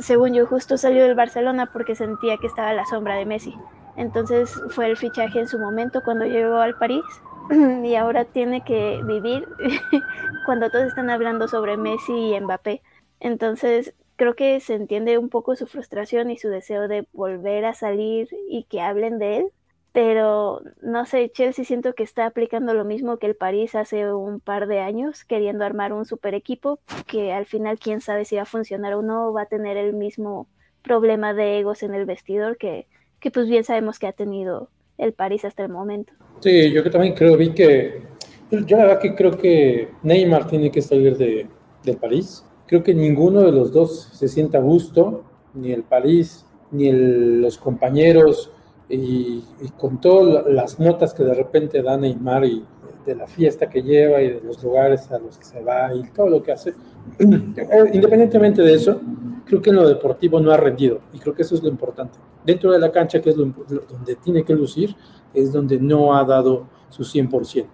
[0.01, 3.55] según yo justo salió del Barcelona porque sentía que estaba a la sombra de Messi.
[3.97, 7.05] Entonces fue el fichaje en su momento cuando llegó al París
[7.85, 9.49] y ahora tiene que vivir
[10.47, 12.83] cuando todos están hablando sobre Messi y Mbappé.
[13.21, 17.75] Entonces, creo que se entiende un poco su frustración y su deseo de volver a
[17.75, 19.47] salir y que hablen de él.
[19.93, 24.39] Pero no sé, Chelsea siento que está aplicando lo mismo que el París hace un
[24.39, 28.43] par de años, queriendo armar un super equipo que al final quién sabe si va
[28.43, 30.47] a funcionar o no, va a tener el mismo
[30.83, 32.87] problema de egos en el vestidor que,
[33.21, 36.13] que pues bien sabemos que ha tenido el París hasta el momento.
[36.41, 38.03] Sí, yo también creo, vi que,
[38.51, 41.47] yo la verdad que creo que Neymar tiene que salir de,
[41.85, 42.45] del París.
[42.67, 47.43] Creo que ninguno de los dos se sienta a gusto, ni el París, ni el,
[47.43, 48.51] los compañeros,
[48.89, 52.65] y, y, con todas las notas que de repente da Neymar y
[53.05, 56.03] de la fiesta que lleva y de los lugares a los que se va y
[56.11, 56.75] todo lo que hace,
[57.19, 59.01] independientemente de eso,
[59.45, 62.19] creo que en lo deportivo no ha rendido y creo que eso es lo importante.
[62.45, 64.97] Dentro de la cancha, que es lo, lo, donde tiene que lucir,
[65.35, 67.67] es donde no ha dado su 100%.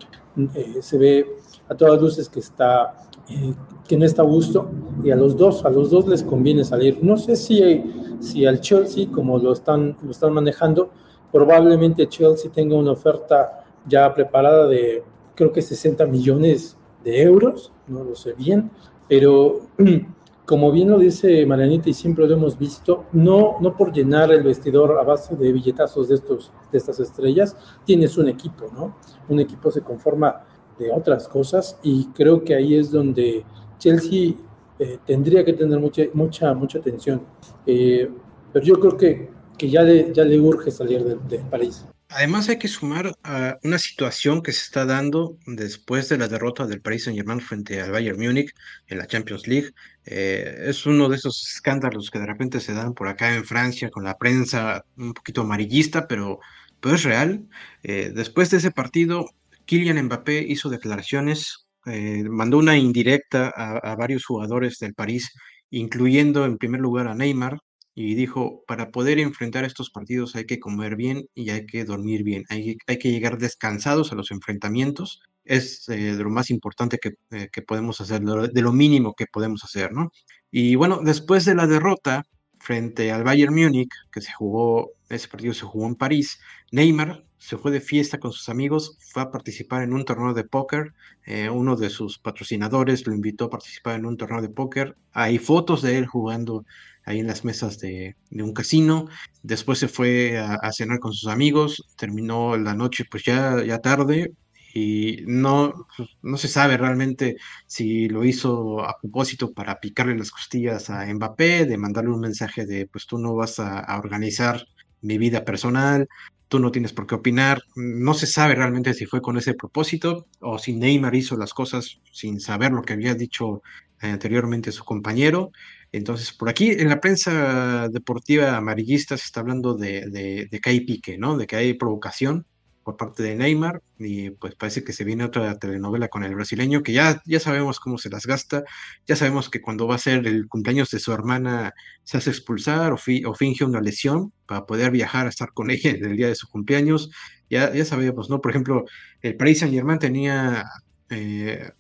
[0.55, 1.37] Eh, se ve
[1.69, 2.95] a todas luces que está
[3.29, 3.55] eh,
[3.89, 4.69] que no está a gusto
[5.03, 6.99] y a los dos a los dos les conviene salir.
[7.03, 7.83] No sé si
[8.21, 10.91] si al Chelsea como lo están lo están manejando,
[11.33, 15.03] probablemente Chelsea tenga una oferta ya preparada de
[15.35, 18.71] creo que 60 millones de euros, no lo sé bien,
[19.09, 19.61] pero
[20.47, 24.45] como bien lo dice Marianita y siempre lo hemos visto, no, no por llenar el
[24.45, 28.97] vestidor a base de billetazos de, estos, de estas estrellas, tienes un equipo, ¿no?
[29.29, 30.45] Un equipo se conforma
[30.79, 33.45] de otras cosas y creo que ahí es donde
[33.79, 34.35] Chelsea
[34.79, 37.23] eh, tendría que tener mucha, mucha, mucha atención.
[37.67, 38.09] Eh,
[38.53, 41.87] pero yo creo que, que ya, le, ya le urge salir de, de París.
[42.17, 46.67] Además hay que sumar a una situación que se está dando después de la derrota
[46.67, 48.55] del Paris Saint-Germain frente al Bayern Múnich
[48.87, 49.73] en la Champions League.
[50.07, 53.91] Eh, es uno de esos escándalos que de repente se dan por acá en Francia
[53.91, 56.39] con la prensa un poquito amarillista, pero,
[56.81, 57.47] pero es real.
[57.83, 59.27] Eh, después de ese partido,
[59.67, 65.35] Kylian Mbappé hizo declaraciones, eh, mandó una indirecta a, a varios jugadores del París,
[65.69, 67.59] incluyendo en primer lugar a Neymar,
[67.99, 72.25] y dijo, para poder enfrentar estos partidos hay que comer bien y hay que dormir
[72.25, 76.99] bien, hay, hay que llegar descansados a los enfrentamientos, es eh, de lo más importante
[76.99, 80.11] que, eh, que podemos hacer, de lo, mínimo que podemos hacer, ¿no?
[80.51, 82.25] Y bueno, después de la derrota
[82.61, 86.39] frente al Bayern Múnich, que se jugó, ese partido se jugó en París,
[86.73, 90.45] Neymar se fue de fiesta con sus amigos, fue a participar en un torneo de
[90.45, 90.93] póker,
[91.25, 95.39] eh, uno de sus patrocinadores lo invitó a participar en un torneo de póker, hay
[95.39, 96.67] fotos de él jugando
[97.07, 99.09] ahí en las mesas de, un casino,
[99.43, 103.79] después se fue a, a, cenar con sus amigos, terminó la noche pues ya, ya
[103.81, 104.33] tarde,
[104.77, 110.31] y no, pues, no se sabe realmente si lo hizo a propósito para picarle las
[110.31, 114.67] costillas a Mbappé, de mandarle un mensaje de pues tú no vas a, organizar
[115.01, 116.09] mi vida personal,
[116.49, 117.63] tú no tienes por qué opinar.
[117.75, 122.01] No se sabe realmente si fue con ese propósito o si Neymar hizo las cosas
[122.13, 123.63] sin saber lo que había dicho
[123.99, 125.53] anteriormente su compañero.
[125.97, 131.17] Entonces, por aquí en la prensa deportiva amarillista se está hablando de, que hay pique,
[131.17, 131.39] ¿no?
[131.39, 132.47] De que hay provocación
[132.85, 136.83] por parte de Neymar y pues parece que se viene otra telenovela con el brasileño
[136.83, 138.63] que ya, ya sabemos cómo se las gasta,
[139.07, 141.73] ya sabemos que cuando va a ser el cumpleaños de su hermana
[142.05, 146.05] se hace expulsar o, finge una lesión para poder viajar a estar con ella en
[146.05, 147.11] el día de su cumpleaños,
[147.51, 148.41] ya, ya sabemos, ¿no?
[148.41, 148.85] Por ejemplo,
[149.23, 150.65] el Paris Saint Germain tenía,
[151.09, 151.71] eh,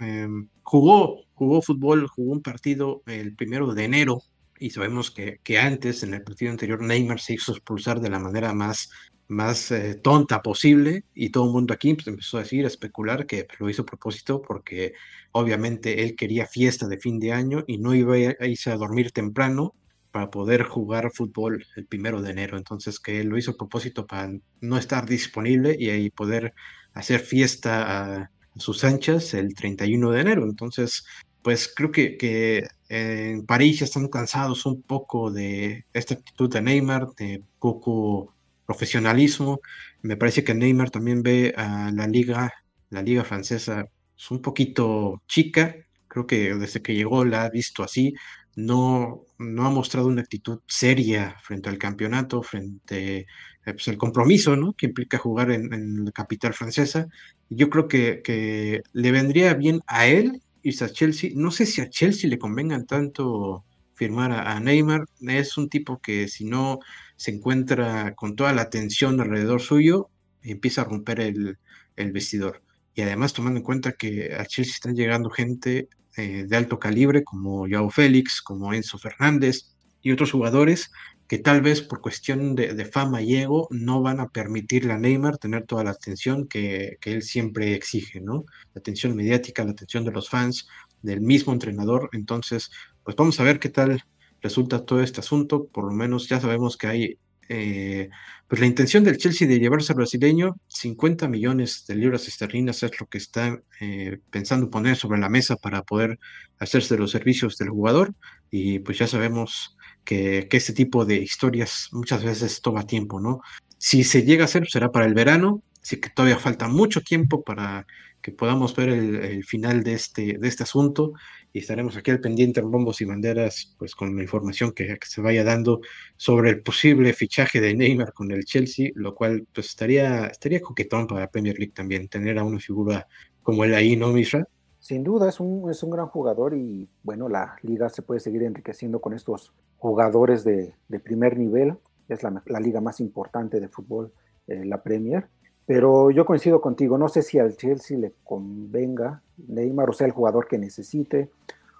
[0.00, 4.22] em, jugó, jugó fútbol, jugó un partido el primero de enero
[4.58, 8.18] y sabemos que, que, antes, en el partido anterior, Neymar se hizo expulsar de la
[8.18, 8.90] manera más
[9.26, 13.26] más eh, tonta posible y todo el mundo aquí pues, empezó a decir, a especular
[13.26, 14.92] que lo hizo a propósito porque
[15.32, 19.12] obviamente él quería fiesta de fin de año y no iba a irse a dormir
[19.12, 19.74] temprano
[20.10, 22.58] para poder jugar fútbol el primero de enero.
[22.58, 26.52] Entonces que él lo hizo a propósito para no estar disponible y ahí poder
[26.92, 30.44] hacer fiesta a, sus anchas el 31 de enero.
[30.44, 31.04] Entonces,
[31.42, 36.60] pues creo que, que en París ya están cansados un poco de esta actitud de
[36.60, 38.34] Neymar, de poco
[38.66, 39.60] profesionalismo.
[40.02, 42.52] Me parece que Neymar también ve a la liga,
[42.90, 45.76] la liga francesa, es un poquito chica.
[46.08, 48.14] Creo que desde que llegó la ha visto así.
[48.56, 53.26] No, no ha mostrado una actitud seria frente al campeonato, frente
[53.64, 54.72] al eh, pues, compromiso ¿no?
[54.74, 57.06] que implica jugar en, la capital francesa.
[57.48, 61.30] Yo creo que le vendría bien a él irse a Chelsea.
[61.34, 65.04] No sé si a Chelsea le convengan tanto firmar a, Neymar.
[65.20, 66.78] Es un tipo que si no
[67.16, 70.08] se encuentra con toda la atención alrededor suyo,
[70.42, 71.58] empieza a romper el,
[71.96, 72.62] vestidor.
[72.94, 77.24] Y además tomando en cuenta que a Chelsea están llegando gente eh, de alto calibre
[77.24, 80.90] como Joao Félix, como Enzo Fernández y otros jugadores
[81.30, 85.38] que tal vez por cuestión de, fama y ego no van a permitirle a Neymar
[85.38, 88.46] tener toda la atención que, que, él siempre exige, ¿no?
[88.74, 90.66] La atención mediática, la atención de los fans,
[91.02, 92.10] del mismo entrenador.
[92.14, 92.72] Entonces,
[93.04, 94.02] pues vamos a ver qué tal
[94.42, 95.68] resulta todo este asunto.
[95.68, 98.10] Por lo menos ya sabemos que hay eh,
[98.48, 102.98] pues la intención del Chelsea de llevarse al brasileño, 50 millones de libras esterlinas es
[102.98, 106.18] lo que está eh, pensando poner sobre la mesa para poder
[106.58, 108.14] hacerse los servicios del jugador.
[108.50, 113.40] Y pues ya sabemos que, que tipo de historias muchas veces toma tiempo, ¿no?
[113.78, 117.42] Si se llega a hacer, será para el verano, así que todavía falta mucho tiempo
[117.42, 117.86] para
[118.20, 121.12] que podamos ver el, final de este, de este asunto
[121.52, 125.20] y estaremos aquí al pendiente en bombos y banderas, pues con la información que, se
[125.20, 125.80] vaya dando
[126.16, 131.06] sobre el posible fichaje de Neymar con el Chelsea, lo cual pues estaría, estaría coquetón
[131.06, 133.06] para la Premier League también, tener a una figura
[133.42, 134.46] como él ahí, ¿no, Misra?
[134.78, 138.42] Sin duda, es un, es un gran jugador y bueno, la liga se puede seguir
[138.42, 141.76] enriqueciendo con estos jugadores de, de primer nivel.
[142.08, 144.12] Es la, la, liga más importante de fútbol,
[144.46, 145.28] eh, la Premier
[145.70, 150.12] pero yo coincido contigo, no sé si al Chelsea le convenga Neymar o sea el
[150.12, 151.30] jugador que necesite,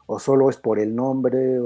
[0.06, 1.60] o solo es por el nombre,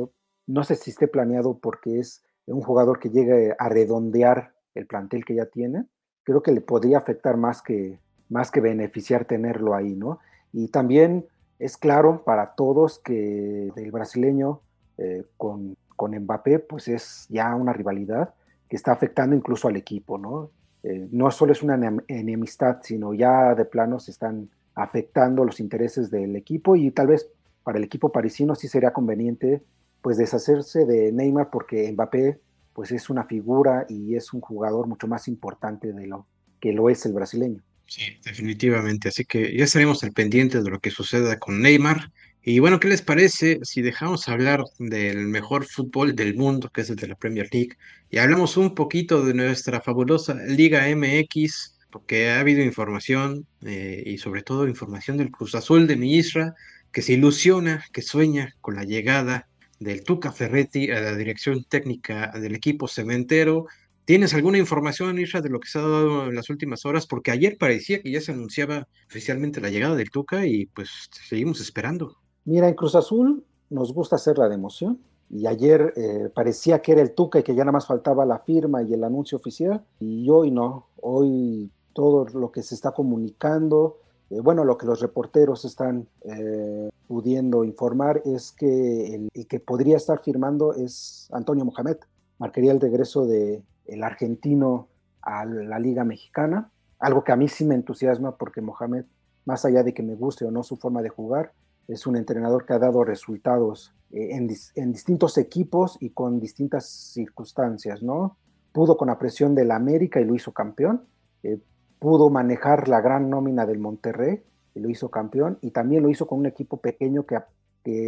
[0.47, 5.27] no sé si esté planeado porque es un jugador que llegue a redondear el plantel
[5.27, 5.85] que ya tiene.
[6.23, 7.99] Creo que le podría afectar más que,
[8.31, 10.18] más que beneficiar tenerlo ahí, ¿no?
[10.51, 11.27] Y también
[11.59, 14.62] es claro para todos que el brasileño
[14.97, 18.35] eh, con, con Mbappé, pues es ya una rivalidad
[18.68, 20.50] que está afectando incluso al equipo, ¿no?
[20.83, 21.78] Eh, no solo es una
[22.09, 27.28] enemistad, sino ya de plano se están afectando los intereses del equipo y tal vez
[27.62, 29.62] para el equipo parisino sí sería conveniente
[30.02, 32.38] pues deshacerse de Neymar porque Mbappé
[32.74, 36.26] pues es una figura y es un jugador mucho más importante de lo
[36.61, 37.62] que lo es el brasileño.
[37.87, 39.09] Sí, definitivamente.
[39.09, 42.11] Así que ya estaremos al pendiente de lo que suceda con Neymar.
[42.46, 46.90] Y bueno, ¿qué les parece si dejamos hablar del mejor fútbol del mundo, que es
[46.90, 47.78] el de la Premier League,
[48.11, 54.18] y hablamos un poquito de nuestra fabulosa Liga MX, porque ha habido información eh, y
[54.18, 56.54] sobre todo información del Cruz Azul de mi Isra,
[56.92, 59.48] que se ilusiona, que sueña con la llegada
[59.80, 63.68] del Tuca Ferretti a la dirección técnica del equipo cementero.
[64.04, 67.07] ¿Tienes alguna información, Isra, de lo que se ha dado en las últimas horas?
[67.07, 71.59] Porque ayer parecía que ya se anunciaba oficialmente la llegada del Tuca y pues seguimos
[71.62, 72.18] esperando.
[72.44, 76.92] Mira, en Cruz Azul nos gusta hacer la de emoción y ayer eh, parecía que
[76.92, 79.83] era el Tuca y que ya nada más faltaba la firma y el anuncio oficial
[79.98, 85.00] y hoy no, hoy todo lo que se está comunicando, eh, bueno, lo que los
[85.00, 91.96] reporteros están eh, pudiendo informar es que el, que podría estar firmando es Antonio Mohamed,
[92.38, 94.88] marcaría el regreso del el argentino
[95.22, 99.04] a la Liga Mexicana, algo que a mí sí me entusiasma porque Mohamed,
[99.46, 101.52] más allá de que me guste o no su forma de jugar,
[101.88, 104.37] es un entrenador que ha dado resultados eh,
[104.75, 108.37] en, distintos equipos y con distintas circunstancias, ¿no?
[108.73, 111.03] Pudo con la presión del América y lo hizo campeón,
[111.42, 111.59] eh,
[111.99, 114.42] pudo manejar la gran nómina del Monterrey
[114.75, 117.40] y lo hizo campeón, y también lo hizo con un equipo pequeño que,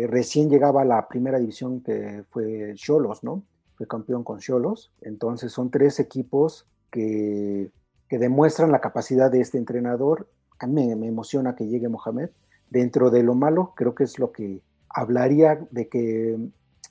[0.08, 3.42] recién llegaba a la primera división que fue Cholos, ¿no?
[3.74, 4.90] Fue campeón con Cholos.
[5.02, 7.70] Entonces son tres equipos que,
[8.08, 10.28] que demuestran la capacidad de este entrenador.
[10.58, 12.30] A mí me emociona que llegue Mohamed
[12.70, 16.38] dentro de lo malo, creo que es lo que hablaría de que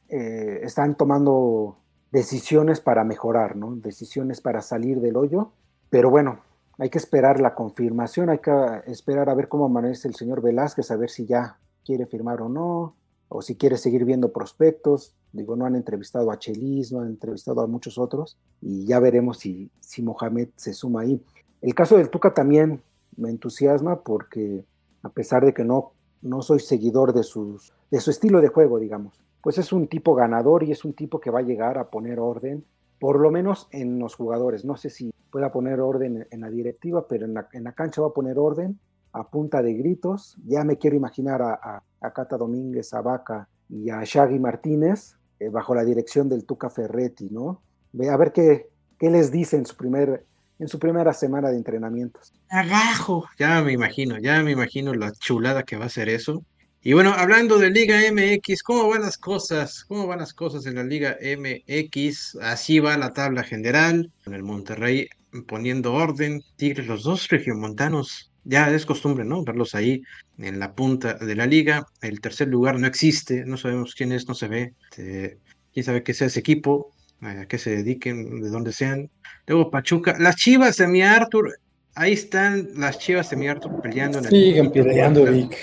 [0.09, 1.77] eh, están tomando
[2.11, 3.75] decisiones para mejorar, ¿no?
[3.75, 5.51] Decisiones para salir del hoyo,
[5.89, 6.39] pero bueno,
[6.77, 8.51] hay que esperar la confirmación, hay que
[8.87, 12.49] esperar a ver cómo amanece el señor Velázquez, a ver si ya quiere firmar o
[12.49, 12.95] no,
[13.29, 15.13] o si quiere seguir viendo prospectos.
[15.31, 19.39] Digo, no han entrevistado a Chelis, no han entrevistado a muchos otros, y ya veremos
[19.39, 21.21] si, si Mohamed se suma ahí.
[21.61, 22.81] El caso del Tuca también
[23.17, 24.63] me entusiasma porque
[25.05, 25.91] a pesar de que no,
[26.23, 29.21] no soy seguidor de, sus, de su estilo de juego, digamos.
[29.41, 32.19] Pues es un tipo ganador y es un tipo que va a llegar a poner
[32.19, 32.65] orden,
[32.99, 34.65] por lo menos en los jugadores.
[34.65, 38.01] No sé si pueda poner orden en la directiva, pero en la, en la cancha
[38.01, 38.79] va a poner orden
[39.13, 40.37] a punta de gritos.
[40.43, 45.49] Ya me quiero imaginar a, a, Cata Domínguez, a Vaca y a Shaggy Martínez eh,
[45.49, 47.61] bajo la dirección del Tuca Ferretti, ¿no?
[48.09, 50.25] A ver qué, qué les dice en su primer
[50.59, 52.33] en su primera semana de entrenamientos.
[52.49, 56.43] Abajo, ya me imagino, ya me imagino la chulada que va a ser eso.
[56.81, 59.83] Y bueno, hablando de Liga MX, ¿cómo van las cosas?
[59.85, 62.37] ¿Cómo van las cosas en la Liga MX?
[62.41, 65.09] Así va la tabla general, con el Monterrey
[65.47, 69.43] poniendo orden, Tigres, los dos regiomontanos, ya es costumbre, ¿no?
[69.43, 70.03] Verlos ahí
[70.37, 71.85] en la punta de la liga.
[72.01, 74.73] El tercer lugar no existe, no sabemos quién es, no se ve.
[74.91, 75.39] Este,
[75.73, 76.94] quién sabe qué sea ese equipo
[77.25, 79.09] a qué se dediquen, de dónde sean.
[79.47, 81.57] Luego Pachuca, las Chivas de mi Arthur,
[81.95, 84.19] ahí están las Chivas de mi Arthur peleando.
[84.19, 85.57] En Siguen peleando, Vic.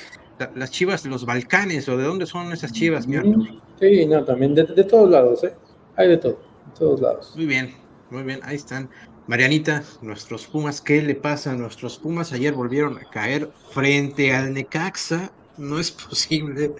[0.54, 3.60] las Chivas de los Balcanes, o de dónde son esas Chivas, mi Arthur.
[3.80, 5.52] Sí, no, también de, todos lados, ¿eh?
[5.96, 7.32] Hay de todo, de todos lados.
[7.36, 7.74] Muy bien,
[8.10, 8.88] muy bien, ahí están.
[9.26, 12.32] Marianita, nuestros Pumas, ¿qué le pasa a nuestros Pumas?
[12.32, 16.72] Ayer volvieron a caer frente al Necaxa, no es posible.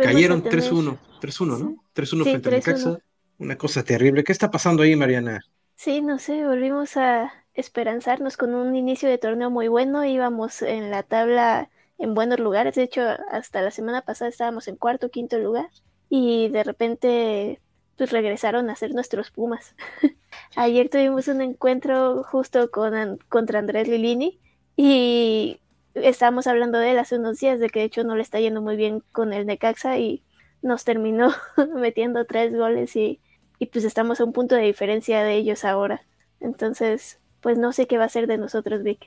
[0.00, 1.76] Cayeron 3-1, 3-1, ¿no?
[1.94, 2.98] 3-1 frente al Necaxa
[3.42, 4.24] una cosa terrible.
[4.24, 5.40] ¿Qué está pasando ahí, Mariana?
[5.74, 10.04] Sí, no sé, volvimos a esperanzarnos con un inicio de torneo muy bueno.
[10.04, 12.76] Íbamos en la tabla en buenos lugares.
[12.76, 15.68] De hecho, hasta la semana pasada estábamos en cuarto, quinto lugar.
[16.08, 17.60] Y de repente,
[17.96, 19.74] pues regresaron a ser nuestros Pumas.
[20.56, 24.40] Ayer tuvimos un encuentro justo con, contra Andrés Lilini
[24.76, 25.60] y
[25.94, 28.62] estábamos hablando de él hace unos días, de que de hecho no le está yendo
[28.62, 30.22] muy bien con el Necaxa y
[30.62, 31.32] nos terminó
[31.74, 33.20] metiendo tres goles y
[33.62, 36.04] y pues estamos a un punto de diferencia de ellos ahora.
[36.40, 39.06] Entonces, pues no sé qué va a ser de nosotros, Vic.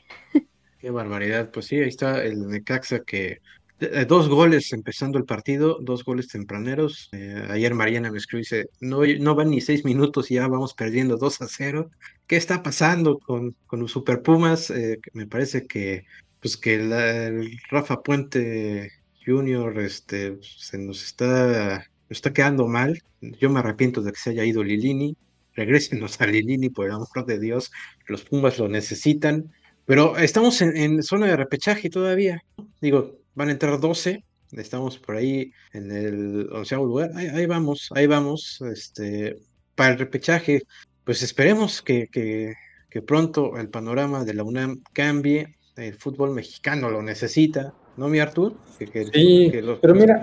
[0.79, 1.51] Qué barbaridad.
[1.51, 3.41] Pues sí, ahí está el Necaxa que
[3.81, 7.09] eh, dos goles empezando el partido, dos goles tempraneros.
[7.11, 10.73] Eh, ayer Mariana me escribió dice, no, no van ni seis minutos y ya vamos
[10.73, 11.91] perdiendo 2 a 0.
[12.25, 14.69] ¿Qué está pasando con, con los Super Pumas?
[14.69, 16.05] Eh, me parece que
[16.39, 18.89] pues que el Rafa Puente
[19.25, 23.01] Junior este, se nos está está quedando mal.
[23.21, 25.15] Yo me arrepiento de que se haya ido Lilini.
[25.53, 27.71] Regrésenos a Lilini, por el amor de Dios.
[28.07, 29.51] Los Pumas lo necesitan.
[29.85, 32.43] Pero estamos en, zona de repechaje todavía.
[32.81, 34.23] Digo, van a entrar 12.
[34.51, 37.11] Estamos por ahí en el onceavo lugar.
[37.15, 38.61] Ahí, vamos, ahí vamos.
[38.61, 39.37] Este,
[39.75, 40.63] para el repechaje,
[41.03, 42.53] pues esperemos que, que,
[42.89, 45.55] que pronto el panorama de la UNAM cambie.
[45.75, 48.55] El fútbol mexicano lo necesita, ¿no, mi Artur?
[48.79, 50.21] Que, sí, pero mira,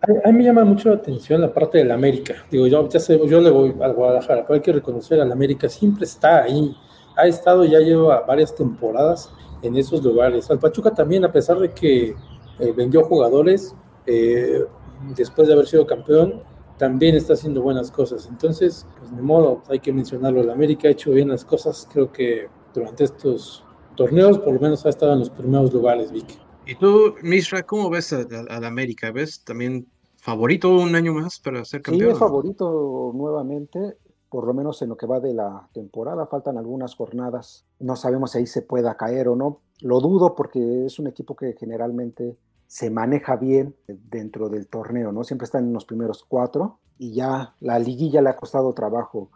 [0.00, 2.34] a, mí me llama mucho la atención la parte del América.
[2.50, 5.68] Digo, yo ya sé, yo le voy al Guadalajara, pero hay que reconocer al América,
[5.68, 6.76] siempre está ahí.
[7.16, 9.30] Ha estado, ya lleva varias temporadas
[9.62, 10.50] en esos lugares.
[10.50, 12.14] Al Pachuca también, a pesar de que
[12.58, 13.74] eh, vendió jugadores,
[14.06, 14.64] eh,
[15.16, 16.42] después de haber sido campeón,
[16.78, 18.26] también está haciendo buenas cosas.
[18.30, 20.42] Entonces, pues de modo, hay que mencionarlo.
[20.42, 23.64] El América ha hecho bien las cosas, creo que durante estos
[23.96, 26.36] torneos, por lo menos ha estado en los primeros lugares, Vicky.
[26.66, 29.12] ¿Y tú, Misra, cómo ves al América?
[29.12, 29.86] ¿Ves también
[30.18, 32.08] favorito un año más para ser campeón?
[32.08, 33.96] Sí, es favorito nuevamente,
[34.28, 36.26] por lo menos en lo que va de la temporada.
[36.26, 37.64] Faltan algunas jornadas.
[37.78, 39.60] No sabemos si ahí se pueda caer o no.
[39.80, 42.36] Lo dudo porque es un equipo que generalmente
[42.66, 45.22] se maneja bien dentro del torneo, ¿no?
[45.22, 46.80] Siempre están en los primeros cuatro.
[46.98, 49.30] y ya la liguilla le ha costado trabajo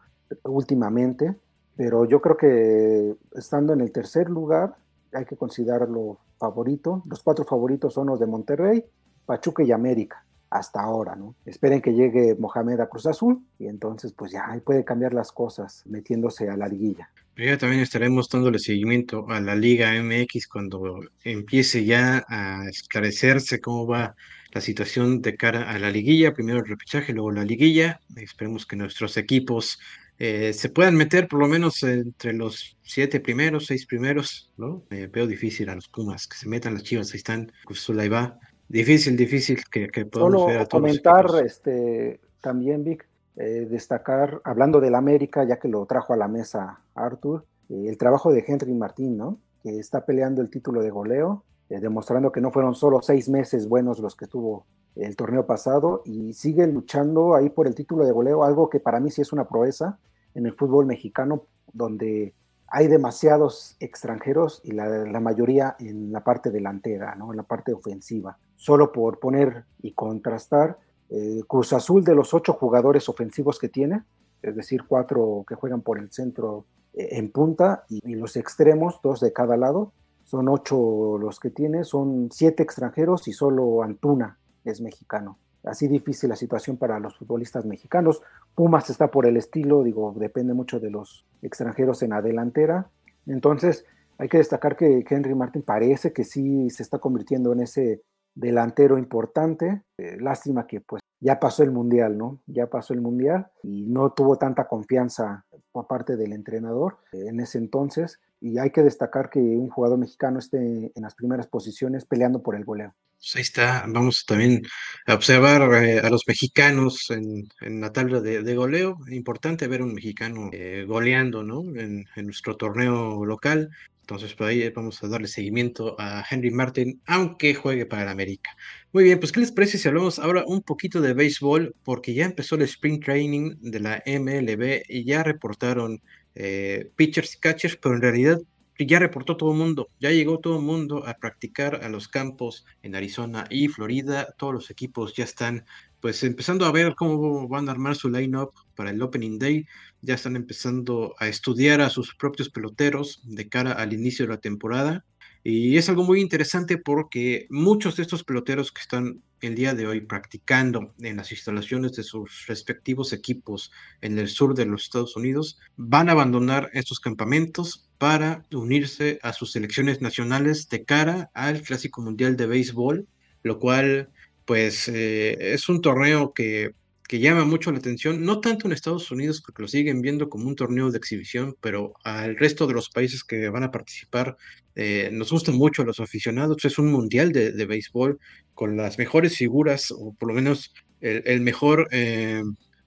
[0.45, 1.37] últimamente,
[1.77, 4.77] pero yo creo que estando en el tercer lugar
[5.13, 7.05] hay que considerarlo favorito.
[7.07, 8.85] Los cuatro favoritos son los de Monterrey,
[9.27, 11.37] Pachuca y América hasta ahora, ¿no?
[11.47, 15.31] Esperen que llegue Mohamed a Cruz Azul y entonces pues ya ahí puede cambiar las
[15.31, 17.09] cosas metiéndose a la liguilla.
[17.37, 23.87] Ya también estaremos dándole seguimiento a la Liga MX cuando empiece ya a esclarecerse cómo
[23.87, 24.17] va
[24.53, 28.01] la situación de cara a la liguilla, primero el repechaje, luego la liguilla.
[28.17, 29.79] Esperemos que nuestros equipos
[30.21, 34.85] eh, se puedan meter por lo menos entre los siete primeros, seis primeros, ¿no?
[34.89, 38.09] veo difícil a los Pumas que se metan las chivas, ahí están, Cruz Azul ahí
[38.09, 38.39] va
[38.71, 40.81] Difícil, difícil que, que podamos ver a todos.
[40.81, 43.05] comentar este, también, Vic,
[43.35, 47.99] eh, destacar, hablando del América, ya que lo trajo a la mesa Arthur, eh, el
[47.99, 49.39] trabajo de Henry Martín, ¿no?
[49.65, 53.69] Que está peleando el título de goleo, eh, demostrando que no fueron solo seis meses
[53.69, 58.13] buenos los que tuvo el torneo pasado y sigue luchando ahí por el título de
[58.13, 59.99] goleo, algo que para mí sí es una proeza
[60.35, 62.35] en el fútbol mexicano, donde
[62.69, 67.33] hay demasiados extranjeros y la, mayoría en la parte delantera, ¿no?
[67.33, 68.39] en la parte ofensiva.
[68.55, 70.79] Solo por poner y contrastar,
[71.09, 74.05] eh, Cruz Azul de los ocho jugadores ofensivos que tiene,
[74.43, 76.65] es decir, cuatro que juegan por el centro
[76.95, 79.93] eh, en punta y, los extremos, dos de cada lado,
[80.25, 86.29] son ocho los que tiene, son siete extranjeros y solo Antuna es mexicano así difícil
[86.29, 88.23] la situación para los futbolistas mexicanos.
[88.55, 92.91] Pumas está por el estilo, digo, depende mucho de los extranjeros en la delantera.
[93.27, 93.85] Entonces,
[94.19, 98.03] hay que destacar que Henry Martin parece que sí se está convirtiendo en ese
[98.35, 99.83] delantero importante.
[99.99, 102.41] Eh, lástima que pues ya pasó el mundial, ¿no?
[102.47, 107.41] Ya pasó el mundial y no tuvo tanta confianza por parte del entrenador eh, en
[107.41, 108.21] ese entonces.
[108.41, 112.57] Y hay que destacar que un jugador mexicano esté en las primeras posiciones peleando por
[112.57, 112.95] el goleo.
[113.21, 114.63] Pues ahí está, vamos también
[115.07, 118.97] a observar eh, a los mexicanos en, la tabla de, goleo.
[119.11, 121.61] Importante ver un mexicano eh, goleando, ¿no?
[121.79, 123.69] En, nuestro torneo local.
[124.01, 128.57] Entonces, por ahí vamos a darle seguimiento a Henry Martin, aunque juegue para el América.
[128.91, 131.77] Muy bien, pues, ¿qué les parece si hablamos ahora un poquito de béisbol?
[131.85, 136.03] Porque ya empezó el Spring Training de la MLB y ya reportaron
[136.35, 138.41] eh, pitchers y catchers, pero en realidad
[138.87, 142.65] ya reportó todo el mundo, ya llegó todo el mundo a practicar a los campos
[142.83, 144.35] en Arizona y Florida.
[144.39, 145.65] Todos los equipos ya están
[146.01, 149.67] pues empezando a ver cómo van a armar su line-up para el Opening Day.
[150.01, 154.41] Ya están empezando a estudiar a sus propios peloteros de cara al inicio de la
[154.41, 155.05] temporada.
[155.43, 159.87] Y es algo muy interesante porque muchos de estos peloteros que están el día de
[159.87, 163.73] hoy practicando en las instalaciones de sus respectivos equipos
[164.03, 169.33] en el sur de los Estados Unidos van a abandonar estos campamentos para unirse a
[169.33, 173.09] sus selecciones nacionales de cara al Clásico Mundial de Béisbol,
[173.43, 174.11] lo cual
[174.45, 176.75] pues eh, es un torneo que
[177.11, 180.47] que llama mucho la atención, no tanto en Estados Unidos, porque lo siguen viendo como
[180.47, 184.37] un torneo de exhibición, pero al resto de los países que van a participar,
[184.83, 186.65] eh, nos gustan mucho los aficionados.
[186.65, 188.19] Es un mundial de, béisbol
[188.55, 190.73] con las mejores figuras, o por lo menos
[191.03, 192.41] el, mejor eh,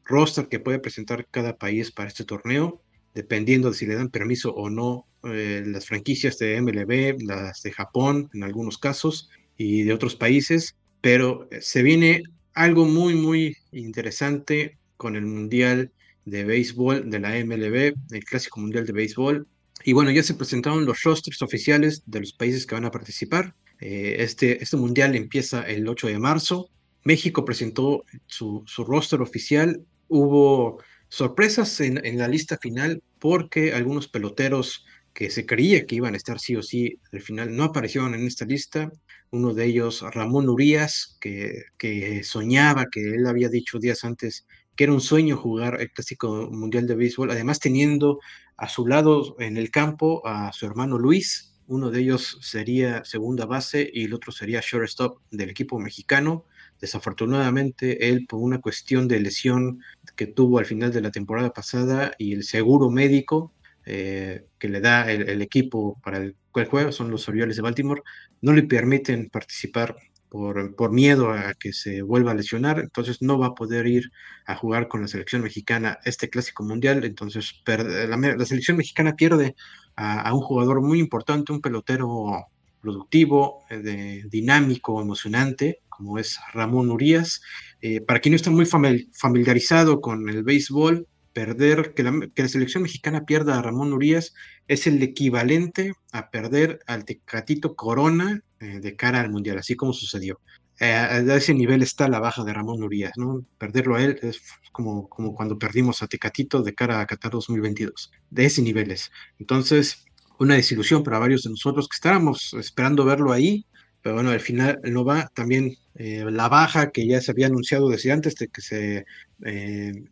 [0.04, 2.82] roster que puede presentar cada país para este torneo,
[3.14, 7.72] dependiendo de si le dan permiso o no eh, las franquicias de MLB, las de
[7.72, 12.24] Japón en algunos casos y de otros países, pero se viene
[12.56, 15.92] algo muy, muy interesante con el Mundial
[16.26, 19.48] de Béisbol de la MLB, el Clásico Mundial de Béisbol.
[19.84, 23.56] Y bueno, ya se presentaron los rosters oficiales de los países que van a participar.
[23.80, 26.70] Eh, este, este Mundial empieza el 8 de marzo.
[27.04, 29.86] México presentó su, su roster oficial.
[30.08, 36.14] Hubo sorpresas en, en la lista final porque algunos peloteros que se creía que iban
[36.14, 38.92] a estar sí o sí al final no aparecieron en esta lista
[39.34, 44.46] uno de ellos Ramón Urias, que, que soñaba, que él había dicho días antes
[44.76, 48.20] que era un sueño jugar el Clásico Mundial de Béisbol, además teniendo
[48.58, 53.46] a su lado en el campo a su hermano Luis, uno de ellos sería segunda
[53.46, 56.46] base y el otro sería shortstop del equipo mexicano.
[56.82, 59.82] Desafortunadamente, él por una cuestión de lesión
[60.16, 63.54] que tuvo al final de la temporada pasada y el seguro médico
[63.86, 68.02] eh, que le da el, equipo para el cual juega, son los Orioles de Baltimore,
[68.42, 69.96] no le permiten participar
[70.34, 74.10] por, miedo a que se vuelva a lesionar, entonces no va a poder ir
[74.48, 79.56] a jugar con la selección mexicana este clásico mundial, entonces la, selección mexicana pierde
[79.96, 82.48] a, un jugador muy importante, un pelotero
[82.82, 87.44] productivo, eh, de, dinámico, emocionante, como es Ramón Urias.
[87.82, 93.26] Eh, para quien no está muy familiarizado con el béisbol, perder, que la, selección mexicana
[93.26, 94.34] pierda a Ramón Urias
[94.68, 99.92] es el equivalente a perder al Tecatito Corona eh, de cara al Mundial, así como
[99.94, 100.40] sucedió.
[100.80, 103.46] eh, a ese nivel está la baja de Ramón Urias, ¿no?
[103.58, 104.40] Perderlo a él es
[104.72, 109.12] como, como cuando perdimos a Tecatito de cara a Qatar 2022, de ese nivel es.
[109.38, 110.06] Entonces,
[110.40, 113.66] una desilusión para varios de nosotros que estábamos esperando verlo ahí,
[114.02, 115.30] pero bueno, al final no va.
[115.34, 119.06] También eh, la baja que ya se había anunciado desde antes de que se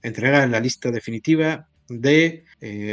[0.03, 2.43] entregara la lista definitiva de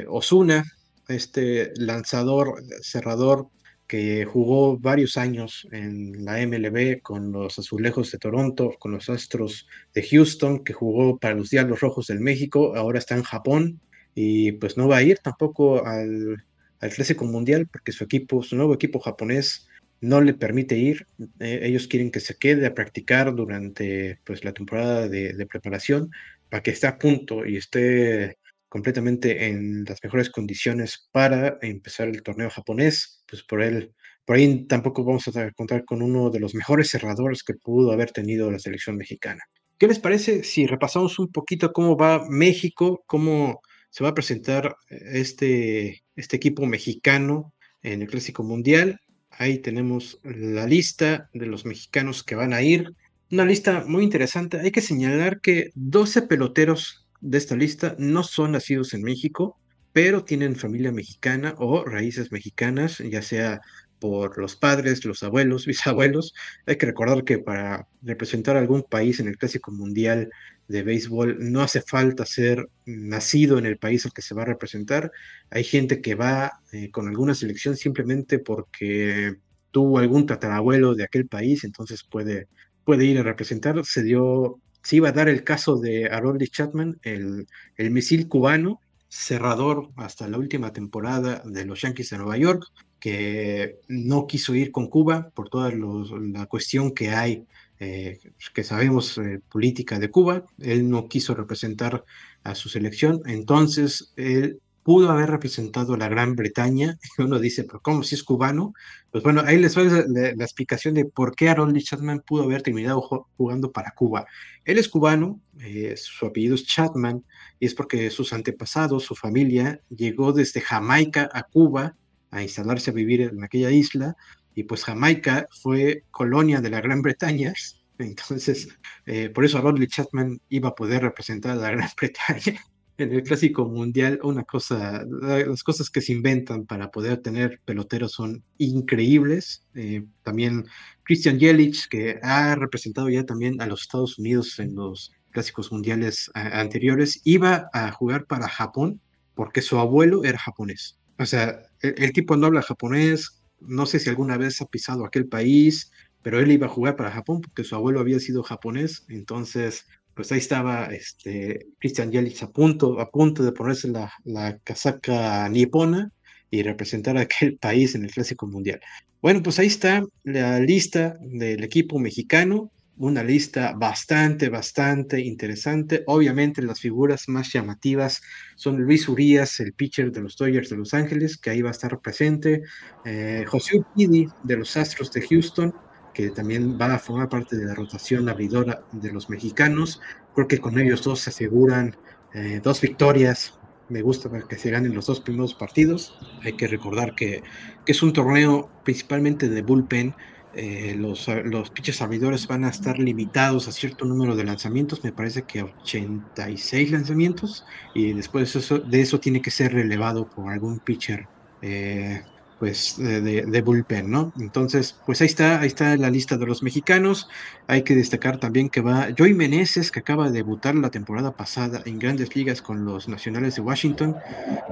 [0.09, 0.65] Osuna,
[1.09, 3.49] este lanzador, cerrador
[3.89, 9.67] que jugó varios años en la MLB con los Azulejos de Toronto, con los Astros
[9.95, 13.81] de Houston, que jugó para los Diablos Rojos del México, ahora está en Japón
[14.15, 16.45] y pues no va a ir tampoco al,
[16.81, 19.67] al Clásico Mundial porque su equipo, su nuevo equipo japonés
[20.01, 21.07] no le permite ir.
[21.41, 26.11] Eh, ellos quieren que se quede a practicar durante pues, la temporada de, de preparación
[26.51, 28.37] para que esté a punto y esté
[28.69, 33.95] completamente en las mejores condiciones para empezar el torneo japonés, pues por él,
[34.25, 38.11] por ahí tampoco vamos a contar con uno de los mejores cerradores que pudo haber
[38.11, 39.43] tenido la selección mexicana.
[39.79, 43.61] ¿Qué les parece si repasamos un poquito cómo va México, cómo
[43.91, 49.01] se va a presentar este, este equipo mexicano en el Clásico Mundial?
[49.31, 52.93] Ahí tenemos la lista de los mexicanos que van a ir.
[53.31, 54.59] Una lista muy interesante.
[54.59, 59.59] Hay que señalar que 12 peloteros de esta lista no son nacidos en México,
[59.93, 63.61] pero tienen familia mexicana o raíces mexicanas, ya sea
[63.99, 66.35] por los padres, los abuelos, bisabuelos.
[66.67, 70.31] Hay que recordar que para representar algún país en el Clásico Mundial
[70.69, 74.47] de Béisbol no hace falta ser nacido en el país al que se va a
[74.47, 75.11] representar.
[75.51, 79.37] Hay gente que va eh, con alguna selección simplemente porque
[79.71, 82.49] tuvo algún tatarabuelo de aquel país, entonces puede,
[82.85, 83.83] puede ir a representar.
[83.85, 88.81] Se dio se iba a dar el caso de Harold Chapman, el, el misil cubano,
[89.07, 92.65] cerrador hasta la última temporada de los Yankees de Nueva York,
[92.99, 97.45] que no quiso ir con Cuba por toda la cuestión que hay,
[97.79, 98.19] eh,
[98.55, 100.47] que sabemos eh, política de Cuba.
[100.57, 102.07] Él no quiso representar
[102.43, 104.59] a su selección, entonces él
[104.89, 106.97] pudo haber representado a la Gran Bretaña.
[107.19, 108.73] Y uno dice, pero ¿cómo si es cubano?
[109.11, 113.03] Pues bueno, ahí les doy la, explicación de por qué Harold Chapman pudo haber terminado
[113.37, 114.25] jugando para Cuba.
[114.65, 117.23] Él es cubano, eh, su apellido es Chapman,
[117.61, 121.95] y es porque sus antepasados, su familia, llegó desde Jamaica a Cuba
[122.31, 124.17] a instalarse a vivir en aquella isla,
[124.55, 127.53] y pues Jamaica fue colonia de la Gran Bretaña,
[127.99, 128.69] entonces,
[129.05, 132.59] eh, por eso Harold Chapman iba a poder representar a la Gran Bretaña
[132.99, 138.13] en el clásico mundial, una cosa, las cosas que se inventan para poder tener peloteros
[138.13, 139.65] son increíbles.
[139.75, 140.67] Eh, también
[141.05, 146.29] Christian Jelic, que ha representado ya también a los Estados Unidos en los clásicos mundiales
[146.35, 149.01] anteriores, iba a jugar para Japón
[149.35, 150.99] porque su abuelo era japonés.
[151.19, 155.05] O sea, el, el tipo no habla japonés, no sé si alguna vez ha pisado
[155.05, 155.93] aquel país,
[156.23, 159.87] pero él iba a jugar para Japón porque su abuelo había sido japonés, entonces
[160.19, 165.49] pues ahí estaba este, Christian Yelich a punto, a punto de ponerse la, la casaca
[165.49, 166.11] nipona
[166.51, 168.81] y representar a aquel país en el Clásico Mundial.
[169.23, 176.03] Bueno, pues ahí está la lista del equipo mexicano, una lista bastante, bastante interesante.
[176.09, 178.21] Obviamente las figuras más llamativas
[178.57, 181.79] son Luis Urias, el pitcher de los Dodgers de Los Ángeles, que ahí va a
[181.79, 182.65] estar presente,
[183.05, 185.73] eh, José Urquidi de los Astros de Houston,
[186.19, 190.01] que también van a formar parte de la rotación abridora de los mexicanos.
[190.35, 191.97] Creo que con ellos dos se aseguran
[192.35, 193.57] eh, dos victorias.
[193.89, 196.19] Me gusta que se ganen los dos primeros partidos.
[196.43, 197.45] Hay que recordar que,
[197.87, 200.13] que es un torneo principalmente de bullpen.
[200.55, 205.13] Eh, los, los pitchers abridores van a estar limitados a cierto número de lanzamientos, me
[205.13, 207.65] parece que 86 lanzamientos,
[207.95, 208.53] y después
[208.87, 211.29] de eso tiene que ser relevado por algún pitcher
[211.63, 212.23] eh,
[212.59, 214.33] pues de, bullpen, ¿no?
[214.39, 217.29] Entonces, pues ahí está, ahí está la lista de los mexicanos.
[217.67, 221.83] Hay que destacar también que va Joey Meneses, que acaba de debutar la temporada pasada
[221.85, 224.17] en grandes ligas con los Nacionales de Washington,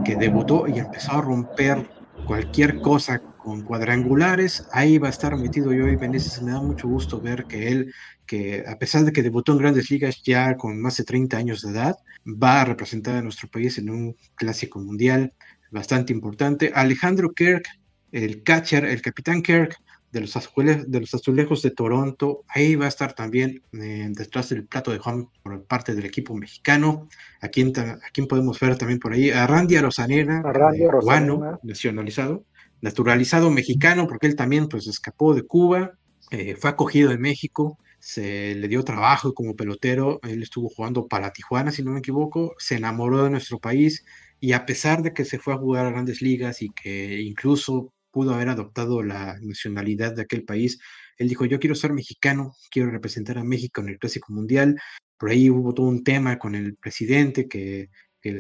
[0.05, 1.89] que debutó y empezó a romper
[2.27, 4.67] cualquier cosa con cuadrangulares.
[4.73, 6.43] Ahí va a estar metido Joey Meneses.
[6.43, 7.95] Me da mucho gusto ver que él,
[8.27, 11.63] que a pesar de que debutó en grandes ligas ya con más de 30 años
[11.63, 15.33] de edad, va a representar a nuestro país en un clásico mundial
[15.71, 16.73] bastante importante.
[16.75, 17.65] Alejandro Kirk,
[18.13, 19.77] el catcher, el capitán Kirk
[20.13, 24.49] de los, azulejos de los azulejos de Toronto, ahí va a estar también eh, detrás
[24.49, 27.09] del plato de home por parte del equipo mexicano.
[27.41, 27.73] Aquí,
[28.07, 30.43] aquí podemos ver también por ahí a Randy Arosanera,
[30.75, 32.45] eh, cubano, nacionalizado,
[32.81, 35.93] naturalizado mexicano, porque él también pues escapó de Cuba,
[36.31, 41.33] eh, fue acogido en México, se le dio trabajo como pelotero, él estuvo jugando para
[41.33, 44.05] Tijuana, si no me equivoco, se enamoró de nuestro país,
[44.41, 47.93] y a pesar de que se fue a jugar a grandes ligas y que incluso
[48.11, 50.79] pudo haber adoptado la nacionalidad de aquel país.
[51.19, 54.81] Él dijo, yo quiero ser mexicano, quiero representar a México en el Clásico Mundial.
[55.19, 57.91] Por ahí hubo todo un tema con el presidente que,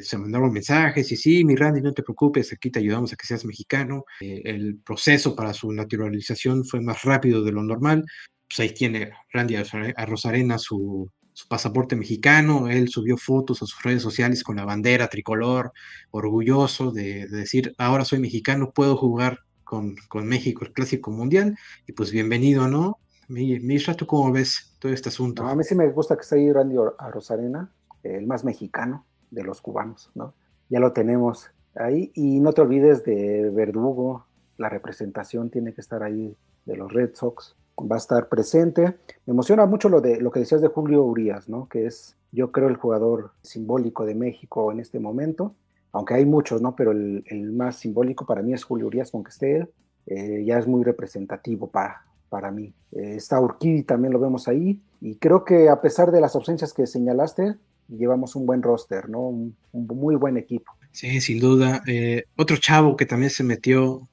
[0.02, 3.24] se mandaron mensajes y sí, mi Randy, no te preocupes, aquí te ayudamos a que
[3.24, 4.04] seas mexicano.
[4.20, 8.04] Eh, el proceso para su naturalización fue más rápido de lo normal.
[8.48, 13.82] Pues ahí tiene Randy a Rosarena su, su pasaporte mexicano, él subió fotos a sus
[13.82, 15.70] redes sociales con la bandera tricolor,
[16.10, 21.54] orgulloso de, decir, ahora soy mexicano, puedo jugar con, con, México el Clásico Mundial,
[21.86, 22.96] y pues bienvenido, ¿no?
[23.28, 25.46] Misra, ¿tú cómo ves todo este asunto?
[25.46, 27.70] a mí sí me gusta que esté ahí Randy a Rosarena,
[28.02, 30.32] el más mexicano de los cubanos, ¿no?
[30.70, 34.24] Ya lo tenemos ahí, y no te olvides de Verdugo,
[34.56, 36.34] la representación tiene que estar ahí
[36.64, 38.96] de los Red Sox, va a estar presente.
[39.26, 41.68] Me emociona mucho lo, de, lo que decías de Julio Urias, ¿no?
[41.68, 45.54] que es, yo creo, el jugador simbólico de México en este momento,
[45.92, 46.74] aunque hay muchos, ¿no?
[46.74, 49.68] pero el, más simbólico para mí es Julio Urias, con que esté él,
[50.06, 52.72] eh, ya es muy representativo para, para mí.
[52.92, 56.72] Eh, está Urquidi, también lo vemos ahí, y creo que a pesar de las ausencias
[56.72, 57.56] que señalaste,
[57.88, 59.28] llevamos un buen roster, ¿no?
[59.28, 60.72] Un, muy buen equipo.
[60.92, 61.82] Sí, sin duda.
[61.86, 64.08] Eh, otro chavo que también se metió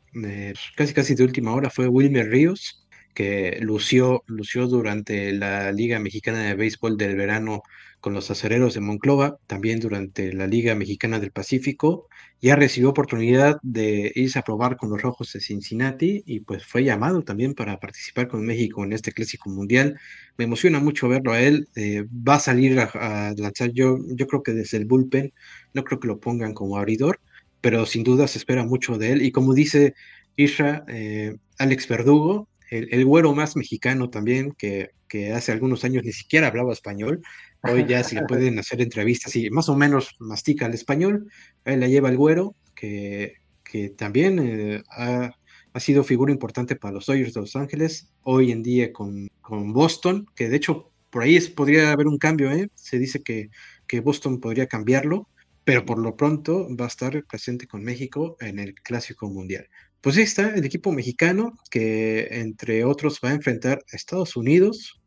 [0.76, 2.83] casi casi de última hora fue Wilmer Ríos,
[3.14, 7.64] que lució, lució durante la Liga Mexicana de Béisbol del verano
[8.04, 12.10] con los acereros de Monclova, también durante la Liga Mexicana del Pacífico,
[12.42, 16.84] ya recibió oportunidad de irse a probar con los Rojos de Cincinnati y pues fue
[16.84, 19.98] llamado también para participar con México en este Clásico Mundial.
[20.38, 24.44] Me emociona mucho verlo a él, eh, va a salir a, lanzar yo, yo creo
[24.44, 25.32] que desde el bullpen,
[25.74, 27.22] no creo que lo pongan como abridor,
[27.62, 29.94] pero sin duda se espera mucho de él y como dice
[30.36, 36.12] Isra, eh, Alex Verdugo, el, güero más mexicano también, que, que, hace algunos años ni
[36.12, 37.22] siquiera hablaba español.
[37.62, 41.30] Hoy ya se le pueden hacer entrevistas y más o menos mastica el español.
[41.66, 45.32] Él la lleva el güero, que, que también eh, ha,
[45.74, 48.12] ha, sido figura importante para los Dodgers de Los Ángeles.
[48.24, 52.18] Hoy en día con, con Boston, que de hecho por ahí es, podría haber un
[52.18, 52.70] cambio, ¿eh?
[52.74, 53.52] Se dice que,
[53.88, 55.30] que Boston podría cambiarlo
[55.64, 59.68] pero por lo pronto va a estar presente con México en el Clásico Mundial.
[60.04, 65.02] Pues ahí está el equipo mexicano que entre otros va a enfrentar a Estados Unidos,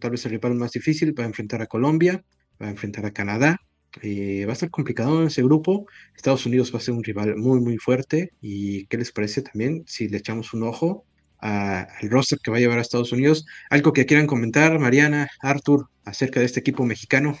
[0.00, 2.24] tal vez el rival más difícil, va a enfrentar a Colombia,
[2.60, 3.58] va a enfrentar a Canadá,
[4.02, 5.84] y va a estar complicado en ese grupo.
[6.16, 8.30] Estados Unidos va a ser un rival muy, muy fuerte.
[8.40, 11.04] ¿Y qué les parece también si le echamos un ojo
[11.38, 13.44] al roster que va a llevar a Estados Unidos?
[13.68, 17.36] Algo que quieran comentar, Mariana, Arthur, acerca de este equipo mexicano.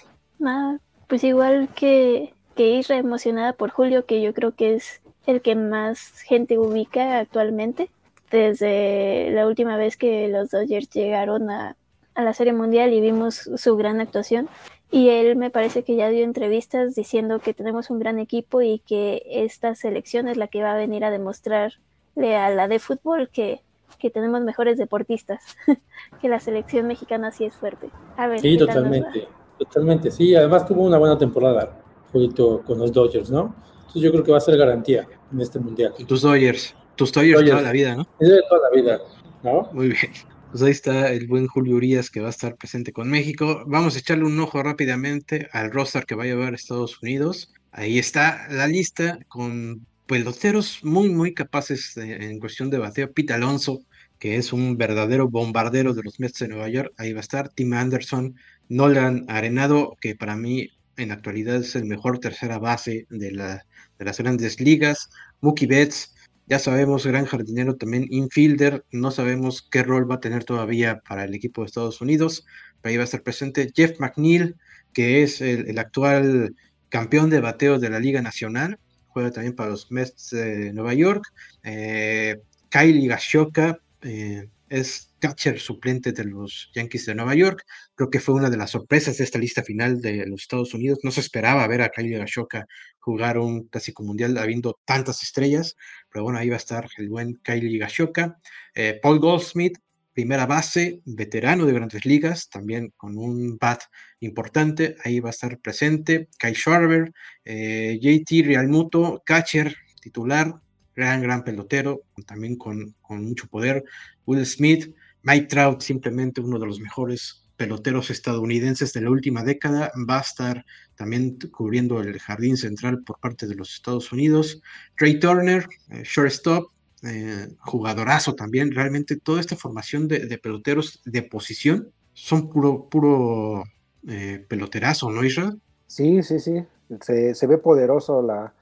[1.08, 5.54] Pues igual que, que Isra emocionada por Julio, que yo creo que es el que
[5.54, 7.90] más gente ubica actualmente.
[8.30, 11.76] Desde la última vez que los Dodgers llegaron a,
[12.14, 14.48] la Serie Mundial y vimos su gran actuación.
[14.90, 18.80] Y él me parece que ya dio entrevistas diciendo que tenemos un gran equipo y
[18.80, 23.30] que esta selección es la que va a venir a demostrarle a la de fútbol
[23.30, 23.62] que,
[23.98, 25.56] que tenemos mejores deportistas,
[26.20, 27.90] que la selección mexicana sí es fuerte.
[28.38, 31.80] sí, totalmente, totalmente, sí, además tuvo una buena temporada,
[32.12, 33.54] con los Dodgers, ¿no?
[33.90, 35.92] Entonces yo creo que va a ser garantía en este mundial.
[36.06, 38.06] Tus Dodgers, tus Dodgers, toda la vida, ¿no?
[38.20, 39.00] de toda la vida,
[39.42, 39.68] ¿no?
[39.72, 40.12] Muy bien.
[40.52, 43.64] Pues ahí está el buen Julio Urias que va a estar presente con México.
[43.66, 47.52] Vamos a echarle un ojo rápidamente al roster que va a llevar a Estados Unidos.
[47.72, 53.12] Ahí está la lista con peloteros muy, muy capaces en cuestión de bateo.
[53.12, 53.80] Pete Alonso,
[54.20, 56.92] que es un verdadero bombardero de los Mets de Nueva York.
[56.96, 58.36] Ahí va a estar Tim Anderson,
[58.68, 63.66] Nolan Arenado, que para mí en la actualidad es el mejor tercera base de, la,
[63.98, 65.10] de las grandes ligas.
[65.40, 66.14] Mookie Betts,
[66.46, 71.24] ya sabemos, gran jardinero, también infielder, no sabemos qué rol va a tener todavía para
[71.24, 72.44] el equipo de Estados Unidos,
[72.80, 74.56] pero ahí va a estar presente Jeff McNeil,
[74.92, 76.54] que es el, actual
[76.88, 78.78] campeón de bateo de la Liga Nacional,
[79.08, 81.24] juega también para los Mets de Nueva York,
[81.62, 87.64] eh, Kylie Gashoka, eh, es catcher suplente de los Yankees de Nueva York.
[87.94, 90.98] Creo que fue una de las sorpresas de esta lista final de los Estados Unidos.
[91.04, 92.66] No se esperaba ver a Kylie Gashoka
[92.98, 95.76] jugar un clásico mundial habiendo tantas estrellas,
[96.10, 98.38] pero bueno, ahí va a estar el buen Kylie Gashoka.
[98.74, 99.78] Eh, Paul Goldsmith,
[100.12, 103.82] primera base, veterano de grandes ligas, también con un bat
[104.20, 106.28] importante, ahí va a estar presente.
[106.38, 107.12] Kai Schwarber,
[107.44, 110.60] eh, JT Realmuto, catcher titular,
[110.94, 113.84] gran, gran pelotero, también con mucho poder.
[114.26, 119.92] Will Smith, Mike Trout, simplemente uno de los mejores peloteros estadounidenses de la última década,
[120.08, 120.64] va a estar
[120.94, 124.62] también cubriendo el jardín central por parte de los Estados Unidos.
[124.96, 126.70] Trey Turner, eh, shortstop,
[127.02, 128.70] eh, jugadorazo también.
[128.72, 133.64] Realmente toda esta formación de, peloteros de posición son puro, puro
[134.08, 135.60] eh, peloterazo, ¿no, Israel?
[135.86, 136.64] Sí, sí, sí.
[137.02, 138.54] Se, se ve poderoso la,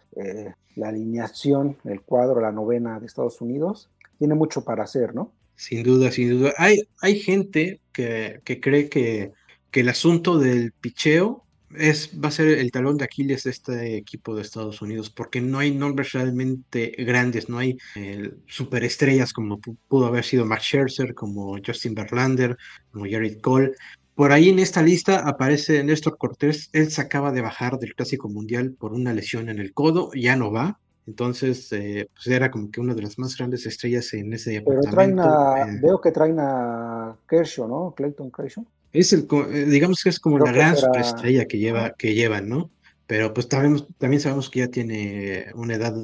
[0.74, 5.30] la alineación, el cuadro, la novena de Estados Unidos, tiene mucho para hacer, ¿no?
[5.58, 6.54] Sin duda, sin duda.
[6.56, 9.32] Hay, hay gente que, que cree que,
[9.72, 11.44] que el asunto del picheo
[11.74, 15.40] es, va a ser el talón de Aquiles de este equipo de Estados Unidos, porque
[15.40, 21.12] no hay nombres realmente grandes, no hay eh, superestrellas como pudo haber sido Max Scherzer,
[21.12, 22.56] como Justin Verlander,
[22.92, 23.72] como Jared Cole.
[24.14, 28.28] Por ahí en esta lista aparece Néstor Cortés, él se acaba de bajar del Clásico
[28.28, 30.78] Mundial por una lesión en el codo, ya no va,
[31.08, 34.90] entonces, eh, pues era como que una de las más grandes estrellas en ese departamento.
[34.90, 35.80] Pero traen a, eh.
[35.82, 37.94] veo que traen a Kershaw, ¿no?
[37.96, 38.66] Clayton Kershaw.
[38.92, 42.70] Es el, eh, digamos que es como la gran superestrella que lleva, que llevan, ¿no?
[43.06, 45.94] Pero pues también, también sabemos que ya tiene una edad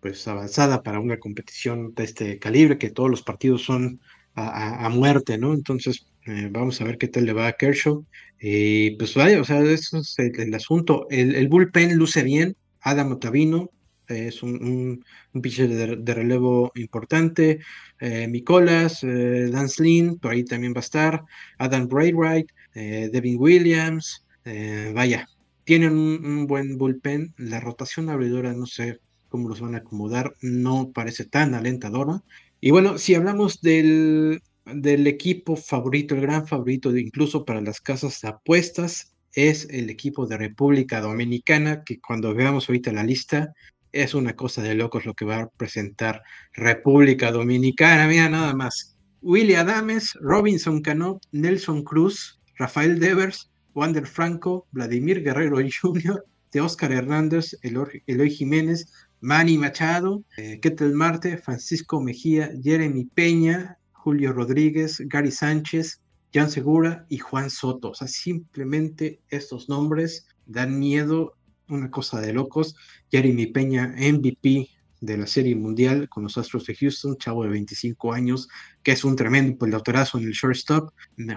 [0.00, 4.00] pues avanzada para una competición de este calibre, que todos los partidos son
[4.34, 5.52] a, muerte, ¿no?
[5.52, 8.02] Entonces, eh, vamos a ver qué tal le va a Kershaw.
[8.40, 11.06] Y pues vaya, o sea, eso es el, asunto.
[11.10, 12.56] El, el, bullpen luce bien.
[12.80, 13.70] Adam Otavino
[14.08, 15.02] es un,
[15.32, 17.60] un, pitcher de, relevo importante.
[18.00, 21.24] Eh, Nicolas, eh, Lance Lynn, por ahí también va a estar.
[21.58, 24.24] Adam Braidwright, eh, Devin Williams.
[24.44, 25.28] Eh, vaya,
[25.64, 27.34] tienen un, buen bullpen.
[27.36, 32.22] La rotación abridora, no sé cómo los van a acomodar, no parece tan alentadora.
[32.60, 38.20] Y bueno, si hablamos del, del equipo favorito, el gran favorito, incluso para las casas
[38.20, 43.52] de apuestas, es el equipo de República Dominicana, que cuando veamos ahorita la lista,
[43.94, 46.22] es una cosa de locos lo que va a presentar
[46.52, 48.08] República Dominicana.
[48.08, 48.96] Mira nada más.
[49.22, 56.92] Willy Adames, Robinson Cano, Nelson Cruz, Rafael Devers, Wander Franco, Vladimir Guerrero Jr., de Oscar
[56.92, 65.32] Hernández, Eloy Jiménez, Manny Machado, eh, Ketel Marte, Francisco Mejía, Jeremy Peña, Julio Rodríguez, Gary
[65.32, 66.00] Sánchez,
[66.32, 67.90] Jan Segura y Juan Soto.
[67.90, 71.34] O sea, simplemente estos nombres dan miedo
[71.68, 72.76] una cosa de locos.
[73.10, 74.70] Jeremy Peña, MVP
[75.04, 78.48] de la Serie Mundial con los Astros de Houston, chavo de 25 años,
[78.82, 80.92] que es un tremendo pelotorazo en el shortstop.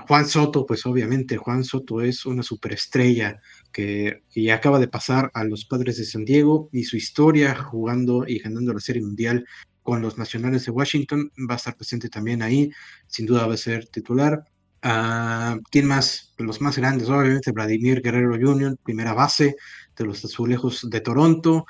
[0.07, 3.39] Juan Soto, pues obviamente Juan Soto es una superestrella
[3.71, 8.25] que, que acaba de pasar a los Padres de San Diego y su historia jugando
[8.27, 9.45] y ganando la Serie Mundial
[9.83, 12.71] con los Nacionales de Washington va a estar presente también ahí,
[13.07, 14.43] sin duda va a ser titular.
[14.83, 16.33] Uh, ¿Quién más?
[16.37, 19.55] Los más grandes, obviamente, Vladimir Guerrero Jr., primera base
[19.97, 21.65] de los azulejos de Toronto.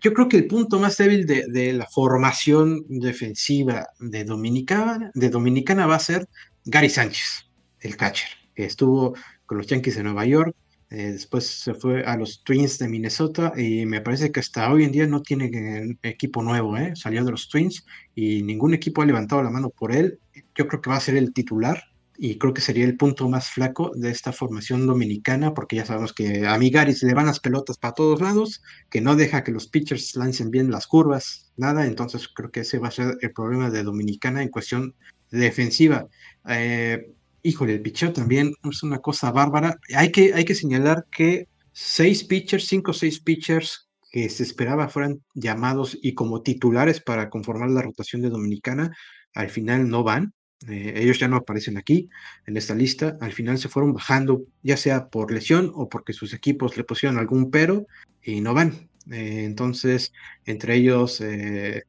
[0.00, 5.86] yo creo que el punto más débil de, la formación defensiva de Dominicana, de Dominicana
[5.86, 6.28] va a ser
[6.64, 7.46] Gary Sánchez,
[7.80, 9.14] el catcher, que estuvo
[9.46, 10.54] con los Yankees de Nueva York,
[10.90, 14.84] eh, después se fue a los Twins de Minnesota y me parece que hasta hoy
[14.84, 16.92] en día no tiene equipo nuevo, ¿eh?
[16.94, 17.84] salió de los Twins
[18.14, 20.20] y ningún equipo ha levantado la mano por él.
[20.54, 21.82] Yo creo que va a ser el titular
[22.16, 26.12] y creo que sería el punto más flaco de esta formación dominicana, porque ya sabemos
[26.12, 29.66] que a Migaris le van las pelotas para todos lados, que no deja que los
[29.66, 33.70] pitchers lancen bien las curvas, nada, entonces creo que ese va a ser el problema
[33.70, 34.94] de Dominicana en cuestión
[35.30, 36.06] defensiva.
[36.48, 37.12] Eh,
[37.42, 39.78] híjole, el picheo también es una cosa bárbara.
[39.94, 44.88] Hay que, hay que señalar que seis pitchers, cinco o seis pitchers que se esperaba
[44.88, 48.96] fueran llamados y como titulares para conformar la rotación de Dominicana,
[49.34, 50.32] al final no van.
[50.68, 52.08] Eh, ellos ya no aparecen aquí
[52.46, 53.16] en esta lista.
[53.20, 57.18] Al final se fueron bajando, ya sea por lesión o porque sus equipos le pusieron
[57.18, 57.86] algún pero
[58.22, 58.88] y no van.
[59.10, 60.12] Eh, entonces,
[60.46, 61.82] entre ellos eh,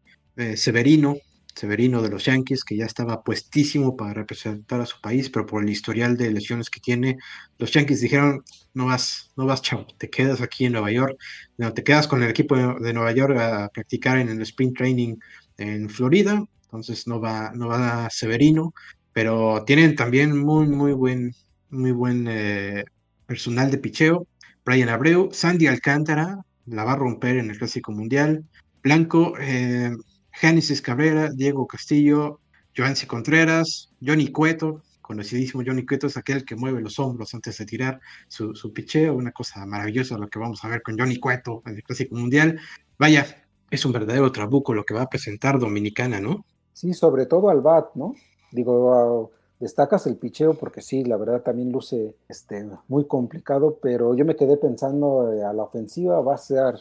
[0.56, 1.18] Severino,
[1.56, 5.64] Severino de los Yankees, que ya estaba puestísimo para representar a su país, pero por
[5.64, 7.18] el historial de lesiones que tiene,
[7.58, 11.18] los Yankees dijeron, no vas, no vas, chavo, te quedas aquí en Nueva York,
[11.58, 15.16] no, te quedas con el equipo de, Nueva York a practicar en el Spring Training
[15.58, 16.46] en Florida,
[16.76, 18.74] entonces no va, no va Severino,
[19.14, 21.34] pero tienen también muy, muy buen,
[21.70, 22.86] muy buen eh,
[23.26, 24.28] personal de picheo,
[24.66, 28.46] Brian Abreu, Sandy Alcántara, la va a romper en el Clásico Mundial,
[28.84, 29.92] Blanco, eh,
[30.32, 32.42] Génesis Cabrera, Diego Castillo,
[32.76, 37.66] Joancy Contreras, Johnny Cueto, conocidísimo Johnny Cueto es aquel que mueve los hombros antes de
[37.66, 41.62] tirar su, su picheo, una cosa maravillosa lo que vamos a ver con Johnny Cueto
[41.66, 42.60] en el Clásico Mundial.
[42.98, 46.46] Vaya, es un verdadero trabuco lo que va a presentar Dominicana, ¿no?
[46.76, 48.16] Sí, sobre todo al BAT, ¿no?
[48.52, 54.26] Digo, destacas el picheo porque sí, la verdad también luce este, muy complicado, pero yo
[54.26, 56.76] me quedé pensando eh, a la ofensiva va a ser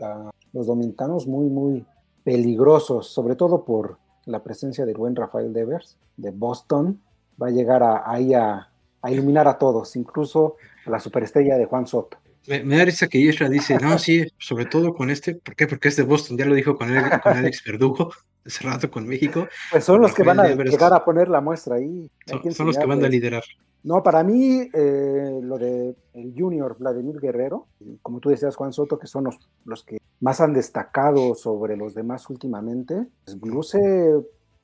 [0.00, 1.86] a los dominicanos muy, muy,
[2.24, 7.00] peligrosos, sobre todo por la presencia del buen Rafael Devers de Boston,
[7.40, 8.68] va a llegar a, ahí a,
[9.08, 12.18] iluminar a todos, incluso a la superestrella de Juan Soto.
[12.46, 15.66] Me, da risa que Isra dice, no, sí, sobre todo con este, ¿por qué?
[15.66, 18.10] Porque es de Boston, ya lo dijo con, con Alex Verdugo,
[18.50, 19.46] hace rato con México.
[19.70, 22.10] Pues son los que van a llegar a poner la muestra ahí.
[22.50, 23.42] Son, los que van a liderar.
[23.82, 27.66] No, para mí, eh, lo de el junior Vladimir Guerrero,
[28.02, 31.94] como tú decías, Juan Soto, que son los, los que más han destacado sobre los
[31.94, 33.80] demás últimamente, pues, luce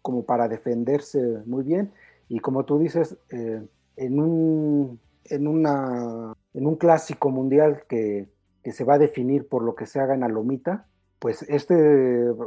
[0.02, 1.92] como para defenderse muy bien.
[2.28, 3.62] Y como tú dices, eh,
[3.96, 8.28] en, un, en, una, en un clásico mundial que,
[8.62, 10.86] que se va a definir por lo que se haga en Alomita,
[11.18, 11.74] pues este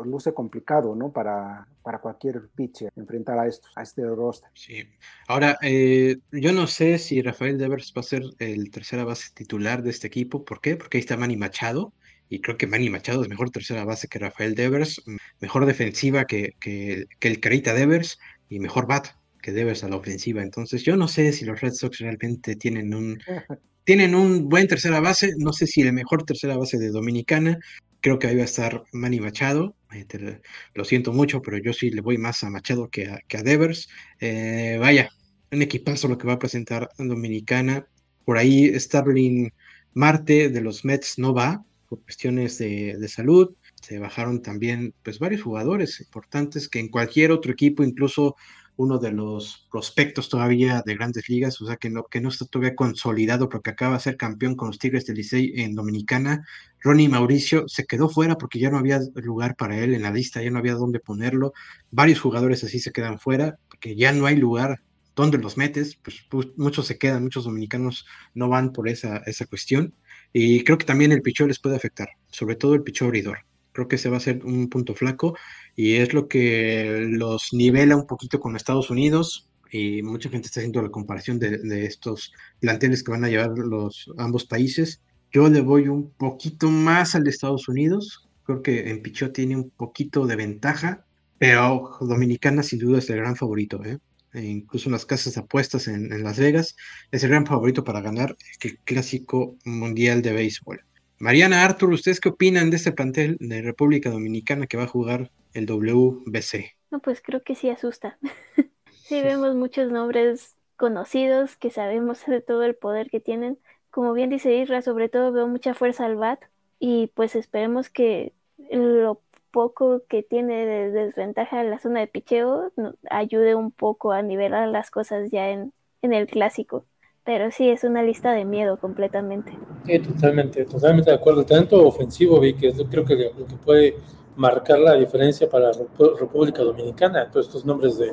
[0.06, 1.12] luce complicado, ¿no?
[1.12, 4.50] Para, para cualquier pitcher enfrentar a estos, a este roster.
[4.54, 4.88] Sí.
[5.28, 9.82] Ahora, eh, yo no sé si Rafael Devers va a ser el tercera base titular
[9.82, 10.46] de este equipo.
[10.46, 10.76] ¿Por qué?
[10.76, 11.94] Porque ahí está Manny Machado.
[12.32, 15.02] Y creo que Manny Machado es mejor tercera base que Rafael Devers,
[15.40, 19.08] mejor defensiva que, que, que el Carita Devers y mejor bat
[19.42, 20.44] que Devers a la ofensiva.
[20.44, 23.18] Entonces, yo no sé si los Red Sox realmente tienen un,
[23.84, 25.32] tienen un buen tercera base.
[25.38, 27.58] No sé si el mejor tercera base de Dominicana.
[28.02, 29.76] Creo que ahí va a estar Manny Machado.
[29.94, 30.42] Eh,
[30.74, 33.44] lo siento mucho, pero yo sí le voy más a Machado que a, que a
[33.44, 33.90] Devers.
[34.20, 35.10] Eh, vaya,
[35.52, 37.88] un equipazo lo que va a presentar Dominicana.
[38.26, 39.52] Por ahí Starling
[39.94, 43.56] Marte de los Mets no va por cuestiones de, de salud.
[43.82, 48.36] Se bajaron también pues varios jugadores importantes que en cualquier otro equipo, incluso
[48.80, 52.46] uno de los prospectos todavía de grandes ligas, o sea que no, que no está
[52.46, 56.46] todavía consolidado porque acaba de ser campeón con los Tigres del Licey en Dominicana.
[56.80, 60.42] Ronnie Mauricio se quedó fuera porque ya no había lugar para él en la lista,
[60.42, 61.52] ya no había dónde ponerlo.
[61.92, 64.82] Varios jugadores así se quedan fuera porque ya no hay lugar
[65.14, 69.46] donde los metes, pues, pues muchos se quedan, muchos dominicanos no van por esa, esa
[69.46, 69.94] cuestión.
[70.32, 73.40] Y creo que también el pichó les puede afectar, sobre todo el pichó abridor.
[73.74, 75.38] Creo que ese va a ser un punto flaco
[75.80, 79.50] y es lo que los nivela un poquito con Estados Unidos.
[79.72, 84.12] Y mucha gente está haciendo la comparación de, estos planteles que van a llevar los
[84.18, 85.02] ambos países.
[85.32, 88.28] Yo le voy un poquito más al de Estados Unidos.
[88.44, 91.06] Creo que en Pichot tiene un poquito de ventaja,
[91.38, 93.82] pero Dominicana sin duda es el gran favorito.
[93.86, 94.00] ¿eh?
[94.34, 96.76] E incluso en las casas de apuestas en, en Las Vegas
[97.10, 100.82] es el gran favorito para ganar el clásico mundial de béisbol.
[101.22, 105.32] Mariana, Arthur, ¿ustedes qué opinan de este plantel de República Dominicana que va a jugar
[105.54, 106.78] el WBC?
[106.92, 108.18] No, pues creo que sí asusta.
[109.04, 113.60] sí vemos muchos nombres conocidos que sabemos de todo el poder que tienen.
[113.92, 116.42] Como bien dice Isra, sobre todo veo mucha fuerza al BAT
[116.80, 118.32] y pues esperemos que
[118.72, 122.72] lo poco que tiene de desventaja en la zona de picheo
[123.10, 126.86] ayude un poco a nivelar las cosas ya en, en el clásico.
[127.30, 129.52] Pero sí, es una lista de miedo completamente.
[129.86, 131.46] Sí, totalmente, totalmente de acuerdo.
[131.46, 133.98] Tanto ofensivo, vi que es creo que lo que puede
[134.36, 135.78] marcar la diferencia para la
[136.20, 137.30] República Dominicana.
[137.30, 138.12] Todos estos nombres de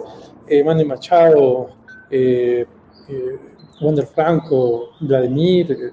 [0.49, 1.71] eh, Manny Machado,
[2.11, 2.67] eh,
[3.09, 3.39] eh,
[3.81, 5.93] Wander Franco, Vladimir, eh,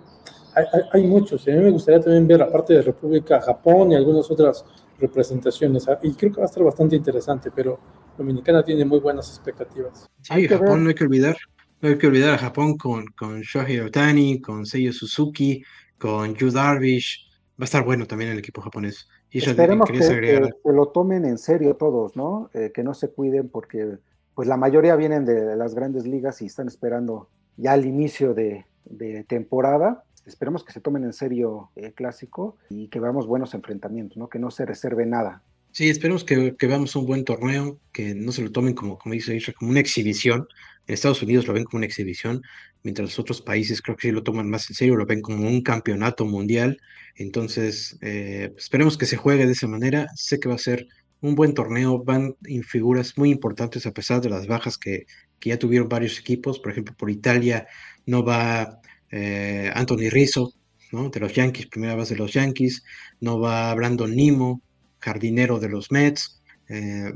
[0.56, 1.48] hay, hay, hay, muchos.
[1.48, 4.66] A mí me gustaría también ver, aparte de República, Japón y algunas otras
[5.00, 5.88] representaciones.
[5.88, 7.80] Ah, y creo que va a estar bastante interesante, pero
[8.18, 10.10] Dominicana tiene muy buenas expectativas.
[10.24, 11.38] Sí, Japón no hay que olvidar.
[11.84, 15.62] No hay que olvidar a Japón con, con Shohei Otani, con Seiyo Suzuki,
[15.98, 17.28] con Yu Darvish.
[17.60, 19.10] Va a estar bueno también el equipo japonés.
[19.30, 22.50] Y Esperemos que, que, que, lo tomen en serio todos, ¿no?
[22.54, 23.98] Eh, que no se cuiden porque
[24.34, 27.28] pues la mayoría vienen de las grandes ligas y están esperando
[27.58, 30.06] ya el inicio de, de temporada.
[30.26, 34.30] Esperemos que se tomen en serio el clásico y que veamos buenos enfrentamientos, ¿no?
[34.30, 35.44] Que no se reserve nada.
[35.74, 39.14] Sí, esperemos que, que, veamos un buen torneo, que no se lo tomen como, como
[39.16, 40.48] dice Isra, como una exhibición.
[40.88, 42.42] En Estados Unidos lo ven como una exhibición,
[42.84, 45.48] mientras los otros países creo que sí lo toman más en serio, lo ven como
[45.48, 46.80] un campeonato mundial.
[47.16, 50.08] Entonces, eh, esperemos que se juegue de esa manera.
[50.16, 50.88] Sé que va a ser
[51.22, 55.06] un buen torneo, van en figuras muy importantes a pesar de las bajas que,
[55.40, 56.60] que ya tuvieron varios equipos.
[56.60, 57.66] Por ejemplo, por Italia
[58.06, 60.54] no va eh, Anthony Rizzo,
[60.92, 61.10] ¿no?
[61.10, 62.84] de los Yankees, primera base de los Yankees,
[63.22, 64.62] no va Brandon Nimo,
[65.00, 67.14] jardinero de los Mets, eh,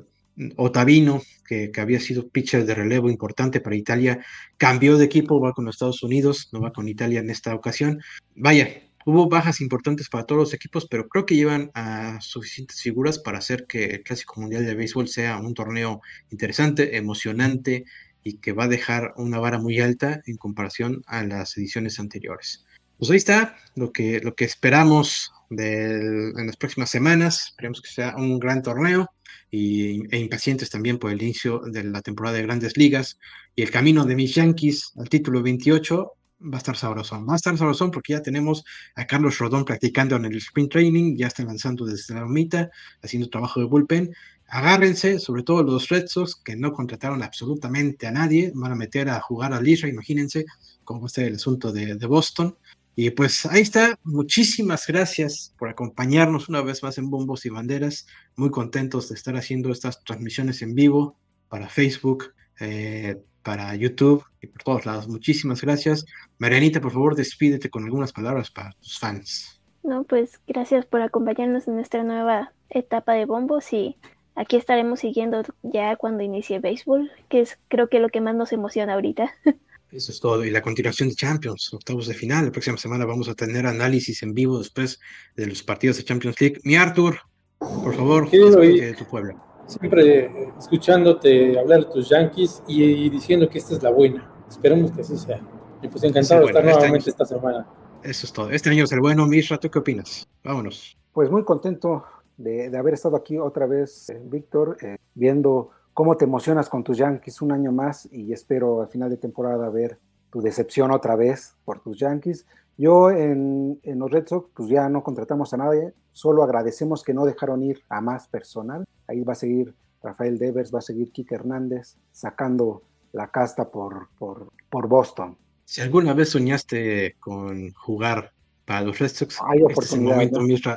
[0.56, 4.24] Otavino, que, había sido pitcher de relevo importante para Italia,
[4.58, 8.02] cambió de equipo, va con los Estados Unidos, no va con Italia en esta ocasión.
[8.36, 13.20] Vaya, hubo bajas importantes para todos los equipos, pero creo que llevan a suficientes figuras
[13.20, 17.86] para hacer que el Clásico Mundial de Béisbol sea un torneo interesante, emocionante
[18.24, 22.66] y que va a dejar una vara muy alta en comparación a las ediciones anteriores.
[22.98, 27.50] Pues ahí está lo que, lo que esperamos en las próximas semanas.
[27.50, 29.10] Esperemos que sea un gran torneo
[29.52, 33.20] y, e impacientes también por el inicio de la temporada de grandes ligas.
[33.56, 37.24] Y el camino de mis Yankees al título 28 va a estar sabroso.
[37.26, 38.64] Va a estar sabroso porque ya tenemos
[38.96, 42.70] a Carlos Rodón practicando en el sprint training, ya está lanzando desde la mitad,
[43.02, 44.14] haciendo trabajo de bullpen.
[44.50, 49.10] Agárrense, sobre todo los Red Sox, que no contrataron absolutamente a nadie, van a meter
[49.10, 50.46] a jugar a Lisa, imagínense
[50.86, 52.56] cómo está el asunto de, de Boston.
[53.00, 58.08] Y pues ahí está, muchísimas gracias por acompañarnos una vez más en Bombos y Banderas.
[58.36, 61.16] Muy contentos de estar haciendo estas transmisiones en vivo
[61.48, 65.08] para Facebook, eh, para YouTube y por todos lados.
[65.08, 66.08] Muchísimas gracias.
[66.40, 69.62] Marianita, por favor, despídete con algunas palabras para tus fans.
[69.84, 73.96] No, pues gracias por acompañarnos en nuestra nueva etapa de bombos y
[74.34, 78.54] aquí estaremos siguiendo ya cuando inicie béisbol, que es creo que lo que más nos
[78.54, 79.36] emociona ahorita.
[79.92, 80.44] Eso es todo.
[80.44, 82.46] Y la continuación de Champions, octavos de final.
[82.46, 85.00] La próxima semana vamos a tener análisis en vivo después
[85.36, 86.60] de los partidos de Champions League.
[86.64, 87.18] Mi Arthur,
[87.60, 89.42] por favor, de tu pueblo.
[89.68, 94.30] Siempre escuchándote hablar de tus Yankees y, diciendo que esta es la buena.
[94.50, 95.42] Esperemos que así sea.
[95.82, 97.68] Y pues encantado de estar este nuevamente esta semana.
[98.04, 98.50] Eso es todo.
[98.50, 99.26] Este año es el bueno.
[99.26, 100.28] Misra, ¿tú qué opinas?
[100.44, 100.98] Vámonos.
[101.14, 102.06] Pues muy contento
[102.38, 107.00] de, haber estado aquí otra vez, eh, Víctor, eh, viendo cómo te emocionas con tus
[107.00, 109.98] Yankees un año más y espero al final de temporada ver
[110.30, 112.46] tu decepción otra vez por tus Yankees.
[112.78, 117.26] Yo en, los Red Sox pues ya no contratamos a nadie, solo agradecemos que no
[117.26, 118.86] dejaron ir a más personal.
[119.08, 119.74] Ahí va a seguir
[120.04, 125.36] Rafael Devers, va a seguir Kike Hernández sacando la casta por, por, por Boston.
[125.66, 128.34] Si alguna vez soñaste con jugar
[128.66, 130.22] para los Red Sox, hay oportunidad.
[130.22, 130.70] Este es, momento,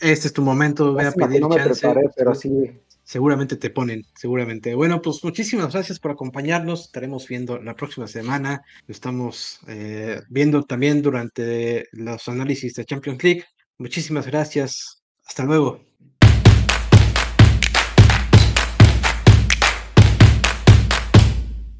[0.00, 1.88] este es tu momento, ve a pedir no chance.
[2.14, 4.74] pero sí, seguramente te ponen, seguramente.
[4.74, 6.86] Bueno, pues muchísimas gracias por acompañarnos.
[6.86, 8.62] Estaremos viendo la próxima semana.
[8.88, 13.44] Estamos eh, viendo también durante los análisis de Champions League.
[13.78, 15.04] Muchísimas gracias.
[15.24, 15.95] Hasta luego.